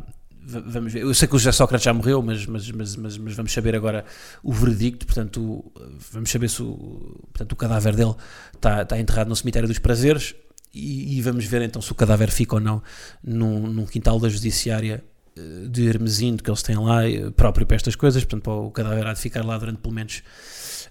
vamos 0.47 0.93
ver. 0.93 1.01
Eu 1.01 1.13
sei 1.13 1.27
que 1.27 1.35
o 1.35 1.39
José 1.39 1.51
Sócrates 1.51 1.83
já 1.83 1.93
morreu, 1.93 2.21
mas, 2.21 2.45
mas, 2.45 2.71
mas, 2.71 2.95
mas, 2.95 3.17
mas 3.17 3.33
vamos 3.33 3.51
saber 3.51 3.75
agora 3.75 4.05
o 4.41 4.53
veredicto. 4.53 5.05
Portanto, 5.05 5.63
vamos 6.11 6.31
saber 6.31 6.49
se 6.49 6.63
o, 6.63 7.19
portanto, 7.33 7.51
o 7.51 7.55
cadáver 7.55 7.95
dele 7.95 8.15
está, 8.55 8.81
está 8.81 8.97
enterrado 8.99 9.27
no 9.27 9.35
cemitério 9.35 9.67
dos 9.67 9.79
prazeres 9.79 10.35
e, 10.73 11.17
e, 11.17 11.21
vamos 11.21 11.45
ver 11.45 11.61
então 11.61 11.81
se 11.81 11.91
o 11.91 11.95
cadáver 11.95 12.29
fica 12.29 12.55
ou 12.55 12.61
não 12.61 12.81
num, 13.23 13.67
num 13.67 13.85
quintal 13.85 14.19
da 14.19 14.29
judiciária 14.29 15.03
eh, 15.35 15.67
de 15.67 15.87
Hermesinde 15.87 16.43
que 16.43 16.49
eles 16.49 16.61
têm 16.61 16.77
lá, 16.77 17.07
eh, 17.07 17.29
próprio 17.31 17.65
para 17.65 17.75
estas 17.75 17.95
coisas. 17.95 18.23
Portanto, 18.23 18.49
o 18.49 18.71
cadáver 18.71 19.07
há 19.07 19.13
de 19.13 19.19
ficar 19.19 19.45
lá 19.45 19.57
durante 19.57 19.79
pelo 19.79 19.93
menos. 19.93 20.23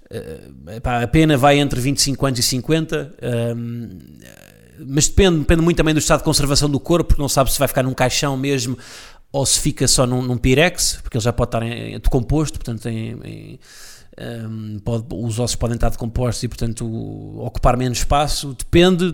Uh, 0.09 0.71
epá, 0.71 1.03
a 1.03 1.09
pena 1.09 1.37
vai 1.37 1.59
entre 1.59 1.81
25 1.81 2.27
anos 2.27 2.38
e 2.38 2.42
50. 2.42 3.14
Um, 3.57 3.88
mas 4.87 5.09
depende, 5.09 5.38
depende 5.38 5.62
muito 5.62 5.77
também 5.77 5.95
do 5.95 5.99
estado 5.99 6.19
de 6.19 6.25
conservação 6.25 6.69
do 6.69 6.79
corpo, 6.79 7.09
porque 7.09 7.23
não 7.23 7.29
sabe 7.29 7.51
se 7.51 7.59
vai 7.59 7.66
ficar 7.66 7.83
num 7.83 7.95
caixão 7.95 8.37
mesmo 8.37 8.77
ou 9.33 9.45
se 9.45 9.61
fica 9.61 9.87
só 9.87 10.07
num, 10.07 10.23
num 10.23 10.39
Pirex, 10.39 10.99
porque 11.03 11.17
ele 11.17 11.25
já 11.25 11.33
pode 11.33 11.49
estar 11.49 11.62
em, 11.62 11.99
decomposto, 11.99 12.59
portanto 12.59 12.89
em, 12.89 13.19
em, 13.25 13.61
um, 14.19 14.79
pode, 14.79 15.05
os 15.12 15.39
ossos 15.39 15.57
podem 15.57 15.75
estar 15.75 15.91
decompostos 15.91 16.43
e, 16.43 16.49
portanto, 16.49 16.87
ocupar 17.39 17.77
menos 17.77 17.99
espaço. 17.99 18.55
Depende, 18.55 19.12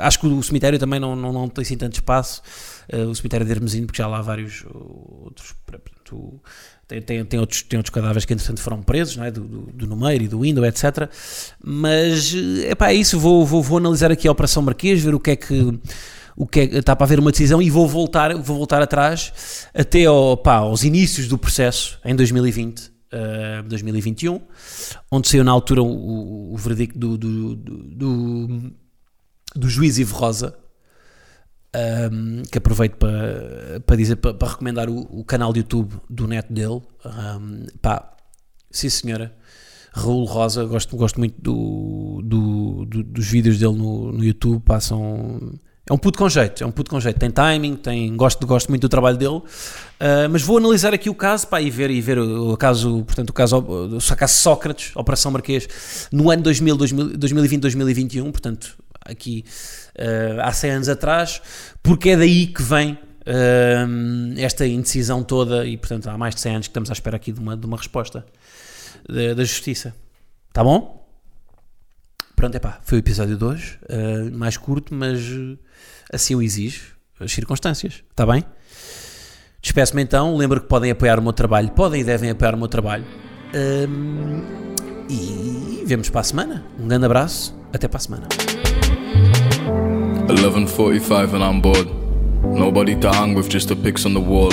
acho 0.00 0.18
que 0.18 0.26
o 0.26 0.42
cemitério 0.42 0.78
também 0.78 0.98
não, 0.98 1.14
não, 1.14 1.32
não 1.32 1.48
tem 1.48 1.62
assim 1.62 1.76
tanto 1.76 1.94
espaço. 1.94 2.42
Uh, 2.92 3.08
o 3.08 3.14
cemitério 3.14 3.46
de 3.46 3.52
Hermesino, 3.52 3.86
porque 3.86 4.02
já 4.02 4.08
lá 4.08 4.18
há 4.18 4.22
vários 4.22 4.64
outros. 5.22 5.54
Portanto, 5.64 6.40
tem, 6.88 7.00
tem, 7.02 7.24
tem, 7.24 7.40
outros, 7.40 7.62
tem 7.62 7.78
outros 7.78 7.94
cadáveres 7.94 8.24
que 8.24 8.32
entretanto 8.32 8.60
foram 8.60 8.82
presos, 8.82 9.16
não 9.16 9.24
é? 9.24 9.30
do, 9.30 9.42
do, 9.42 9.60
do 9.72 9.86
Numeiro 9.86 10.24
e 10.24 10.28
do 10.28 10.40
Window, 10.40 10.64
etc. 10.64 11.08
Mas 11.62 12.34
é 12.34 12.94
isso, 12.94 13.18
vou, 13.18 13.46
vou, 13.46 13.62
vou 13.62 13.78
analisar 13.78 14.10
aqui 14.10 14.26
a 14.26 14.32
Operação 14.32 14.62
Marquês, 14.62 15.02
ver 15.02 15.14
o 15.14 15.20
que 15.20 15.32
é 15.32 15.36
que 15.36 15.80
o 16.36 16.46
que 16.46 16.60
é, 16.60 16.64
está 16.64 16.94
para 16.94 17.06
haver 17.06 17.18
uma 17.18 17.30
decisão 17.30 17.62
e 17.62 17.70
vou 17.70 17.88
voltar, 17.88 18.36
vou 18.36 18.58
voltar 18.58 18.82
atrás 18.82 19.68
até 19.72 20.04
ao, 20.04 20.36
pá, 20.36 20.56
aos 20.56 20.84
inícios 20.84 21.26
do 21.26 21.38
processo 21.38 21.98
em 22.04 22.14
2020, 22.14 22.80
uh, 22.80 23.62
2021, 23.66 24.40
onde 25.10 25.28
saiu 25.28 25.42
na 25.42 25.50
altura 25.50 25.82
o, 25.82 26.52
o 26.52 26.56
verdicto 26.56 26.98
do, 26.98 27.16
do, 27.16 27.56
do, 27.56 28.72
do, 29.54 29.68
juiz 29.68 29.96
Ivo 29.98 30.14
Rosa, 30.14 30.54
um, 32.12 32.42
que 32.50 32.58
aproveito 32.58 32.96
para, 32.96 33.80
para 33.86 33.96
dizer, 33.96 34.16
para, 34.16 34.34
para 34.34 34.48
recomendar 34.48 34.90
o, 34.90 35.00
o, 35.20 35.24
canal 35.24 35.52
de 35.52 35.60
YouTube 35.60 35.94
do 36.08 36.26
neto 36.26 36.52
dele. 36.52 36.82
Um, 37.04 37.66
pá, 37.80 38.14
sim 38.70 38.90
senhora. 38.90 39.34
Raul 39.92 40.24
Rosa, 40.26 40.64
gosto, 40.66 40.94
gosto 40.94 41.18
muito 41.18 41.40
do, 41.40 42.20
do, 42.22 42.84
do, 42.84 43.02
dos 43.02 43.26
vídeos 43.26 43.58
dele 43.58 43.76
no, 43.76 44.12
no 44.12 44.22
YouTube, 44.22 44.62
passam. 44.62 45.58
É 45.88 45.92
um 45.92 45.98
puto 45.98 46.18
com 46.18 46.28
jeito, 46.28 46.64
é 46.64 46.66
um 46.66 46.72
puto 46.72 46.90
com 46.90 47.00
jeito. 47.00 47.16
Tem 47.16 47.30
timing, 47.30 47.76
tem, 47.76 48.16
gosto, 48.16 48.44
gosto 48.44 48.68
muito 48.68 48.82
do 48.82 48.88
trabalho 48.88 49.16
dele. 49.16 49.36
Uh, 49.36 50.28
mas 50.30 50.42
vou 50.42 50.58
analisar 50.58 50.92
aqui 50.92 51.08
o 51.08 51.14
caso 51.14 51.46
pá, 51.46 51.60
e 51.60 51.70
ver, 51.70 51.90
e 51.90 52.00
ver 52.00 52.18
o 52.18 52.56
caso, 52.56 53.04
portanto, 53.04 53.30
o 53.30 53.32
caso, 53.32 53.58
o 53.58 54.16
caso 54.16 54.36
Sócrates, 54.36 54.90
Operação 54.96 55.30
Marquês, 55.30 56.08
no 56.10 56.28
ano 56.28 56.42
2000, 56.42 56.76
2020, 57.16 57.60
2021, 57.60 58.32
portanto, 58.32 58.76
aqui 59.00 59.44
uh, 59.96 60.40
há 60.42 60.52
100 60.52 60.70
anos 60.72 60.88
atrás, 60.88 61.40
porque 61.84 62.10
é 62.10 62.16
daí 62.16 62.48
que 62.48 62.62
vem 62.62 62.94
uh, 62.94 64.38
esta 64.38 64.66
indecisão 64.66 65.22
toda 65.22 65.64
e, 65.64 65.76
portanto, 65.76 66.08
há 66.08 66.18
mais 66.18 66.34
de 66.34 66.40
100 66.40 66.52
anos 66.52 66.66
que 66.66 66.70
estamos 66.70 66.90
à 66.90 66.94
espera 66.94 67.14
aqui 67.14 67.30
de 67.30 67.38
uma, 67.38 67.56
de 67.56 67.64
uma 67.64 67.76
resposta 67.76 68.26
da, 69.08 69.34
da 69.34 69.44
justiça. 69.44 69.94
Tá 70.52 70.64
bom? 70.64 70.95
Pronto, 72.36 72.54
é 72.54 72.58
pá, 72.58 72.78
foi 72.82 72.98
o 72.98 73.00
episódio 73.00 73.38
2, 73.38 73.62
uh, 73.62 73.76
eh, 73.88 74.30
mais 74.30 74.58
curto, 74.58 74.94
mas 74.94 75.20
assim 76.12 76.34
o 76.34 76.42
exige 76.42 76.82
as 77.18 77.32
circunstâncias, 77.32 78.04
está 78.10 78.26
bem? 78.26 78.44
Despeço-me 79.62 80.02
então, 80.02 80.36
lembro 80.36 80.60
que 80.60 80.68
podem 80.68 80.90
apoiar 80.90 81.18
o 81.18 81.22
meu 81.22 81.32
trabalho, 81.32 81.70
podem 81.70 82.02
e 82.02 82.04
devem 82.04 82.28
apoiar 82.28 82.54
o 82.54 82.58
meu 82.58 82.68
trabalho. 82.68 83.06
Um, 83.88 84.42
e 85.08 85.82
vemos 85.86 86.10
para 86.10 86.20
a 86.20 86.24
semana. 86.24 86.64
Um 86.78 86.86
grande 86.86 87.06
abraço, 87.06 87.58
até 87.72 87.88
para 87.88 87.96
a 87.96 88.00
semana. 88.00 88.28
11.45 90.28 91.34
and 91.34 91.42
I'm 91.42 91.60
bored. 91.60 91.90
Nobody 92.44 92.96
to 92.96 93.08
hang 93.10 93.34
with, 93.34 93.48
just 93.48 93.68
the 93.68 93.76
pics 93.76 94.04
on 94.04 94.12
the 94.12 94.20
wall. 94.20 94.52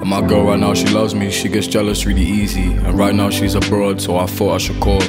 And 0.00 0.08
my 0.08 0.20
girl 0.20 0.46
right 0.46 0.60
now, 0.60 0.72
she 0.72 0.86
loves 0.86 1.14
me, 1.14 1.30
she 1.30 1.48
gets 1.48 1.66
jealous 1.66 2.06
really 2.06 2.24
easy. 2.24 2.72
And 2.86 2.96
right 2.96 3.14
now 3.14 3.28
she's 3.28 3.56
abroad, 3.56 4.00
so 4.00 4.18
I 4.18 4.26
thought 4.26 4.54
I 4.54 4.58
should 4.58 4.80
call. 4.80 5.02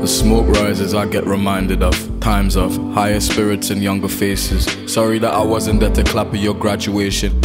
The 0.00 0.08
smoke 0.08 0.48
rises, 0.56 0.94
I 0.94 1.04
get 1.04 1.26
reminded 1.26 1.82
of 1.82 1.94
times 2.20 2.56
of 2.56 2.74
higher 2.94 3.20
spirits 3.20 3.68
and 3.68 3.82
younger 3.82 4.08
faces. 4.08 4.64
Sorry 4.90 5.18
that 5.18 5.34
I 5.34 5.44
wasn't 5.44 5.80
there 5.80 5.90
to 5.90 6.02
clap 6.02 6.28
at 6.28 6.40
your 6.40 6.54
graduation. 6.54 7.38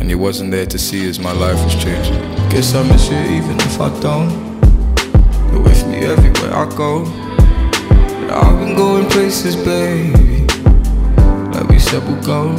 And 0.00 0.10
you 0.10 0.18
wasn't 0.18 0.50
there 0.50 0.66
to 0.66 0.78
see 0.78 1.08
as 1.08 1.20
my 1.20 1.30
life 1.30 1.58
has 1.58 1.74
changed. 1.76 2.10
Guess 2.50 2.74
I 2.74 2.82
miss 2.88 3.08
you 3.08 3.18
even 3.18 3.56
if 3.60 3.80
I 3.80 3.88
don't. 4.00 4.30
You're 5.52 5.62
with 5.62 5.86
me 5.86 5.98
everywhere 5.98 6.52
I 6.52 6.68
go. 6.76 7.04
And 7.04 8.32
I've 8.32 8.58
been 8.58 8.76
going 8.76 9.08
places, 9.08 9.54
baby 9.54 10.44
Like 11.54 11.68
we 11.68 11.78
said 11.78 12.02
we'll 12.02 12.20
go. 12.24 12.56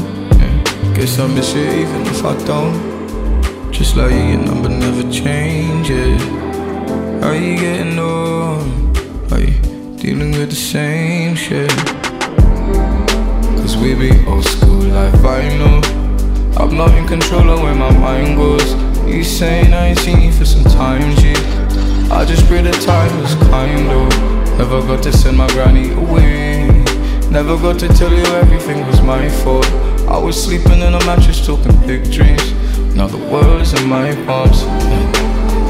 Guess 0.96 1.20
I 1.20 1.28
miss 1.28 1.54
you 1.54 1.64
even 1.64 2.02
if 2.04 2.24
I 2.24 2.38
don't. 2.46 3.74
Just 3.74 3.98
like 3.98 4.12
your 4.12 4.38
number 4.38 4.70
never 4.70 5.04
changes. 5.12 6.22
How 7.22 7.34
you 7.34 7.58
getting 7.58 8.00
on? 8.00 8.83
Dealing 10.04 10.32
with 10.32 10.50
the 10.50 10.56
same 10.58 11.34
shit? 11.34 11.72
Cause 13.56 13.78
we 13.78 13.96
be 13.96 14.12
old 14.28 14.44
school 14.44 14.84
like 14.92 15.14
vinyl. 15.24 15.80
I'm 16.58 16.76
not 16.76 16.94
in 16.96 17.08
control 17.08 17.50
of 17.50 17.62
where 17.62 17.74
my 17.74 17.90
mind 17.98 18.36
goes. 18.36 18.74
You 19.08 19.24
saying 19.24 19.74
I 19.74 19.92
ain't 19.92 20.00
seen 20.00 20.20
you 20.20 20.34
for 20.34 20.44
some 20.44 20.66
time, 20.66 21.16
G. 21.16 21.32
I 22.12 22.26
just 22.26 22.46
pray 22.48 22.62
the 22.62 22.72
time 22.72 23.18
was 23.22 23.34
kind 23.48 23.88
of. 23.92 24.58
Never 24.58 24.82
got 24.82 25.04
to 25.04 25.14
send 25.14 25.38
my 25.38 25.48
granny 25.52 25.94
away. 25.94 26.68
Never 27.32 27.56
got 27.56 27.80
to 27.80 27.88
tell 27.88 28.12
you 28.12 28.26
everything 28.44 28.86
was 28.86 29.02
my 29.02 29.30
fault. 29.30 29.72
I 30.10 30.18
was 30.18 30.36
sleeping 30.36 30.82
in 30.82 30.94
a 30.96 31.06
mattress 31.06 31.48
talking 31.48 31.80
big 31.88 32.12
dreams. 32.12 32.52
Now 32.94 33.08
the 33.08 33.24
world's 33.32 33.72
in 33.72 33.88
my 33.88 34.14
palms. 34.26 34.64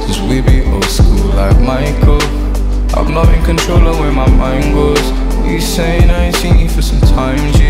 Cause 0.07 0.19
we 0.21 0.41
be 0.41 0.63
old 0.63 0.85
school 0.85 1.27
like 1.35 1.59
Michael. 1.61 2.42
I'm 2.95 3.11
not 3.11 3.33
in 3.33 3.43
control 3.43 3.87
of 3.87 3.99
where 3.99 4.11
my 4.11 4.29
mind 4.29 4.73
goes. 4.75 5.01
You 5.47 5.59
saying 5.59 6.09
I 6.11 6.25
ain't 6.25 6.35
seen 6.35 6.59
you 6.59 6.69
for 6.69 6.81
some 6.81 7.01
time, 7.01 7.37
G. 7.53 7.65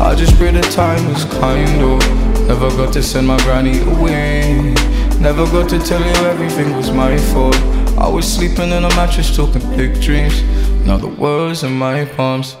I 0.00 0.14
just 0.14 0.36
pray 0.36 0.52
the 0.52 0.60
time 0.60 1.04
was 1.12 1.24
kind 1.24 1.82
of. 1.82 2.46
Never 2.46 2.68
got 2.70 2.92
to 2.92 3.02
send 3.02 3.26
my 3.26 3.36
granny 3.38 3.80
away. 3.80 4.72
Never 5.20 5.46
got 5.46 5.68
to 5.70 5.80
tell 5.80 6.00
you 6.00 6.26
everything 6.26 6.76
was 6.76 6.92
my 6.92 7.16
fault. 7.16 7.56
I 7.98 8.08
was 8.08 8.24
sleeping 8.24 8.70
in 8.70 8.84
a 8.84 8.88
mattress 8.90 9.34
talking 9.34 9.62
big 9.76 10.00
dreams. 10.00 10.42
Now 10.86 10.96
the 10.96 11.08
world's 11.08 11.64
in 11.64 11.72
my 11.72 12.04
palms. 12.04 12.56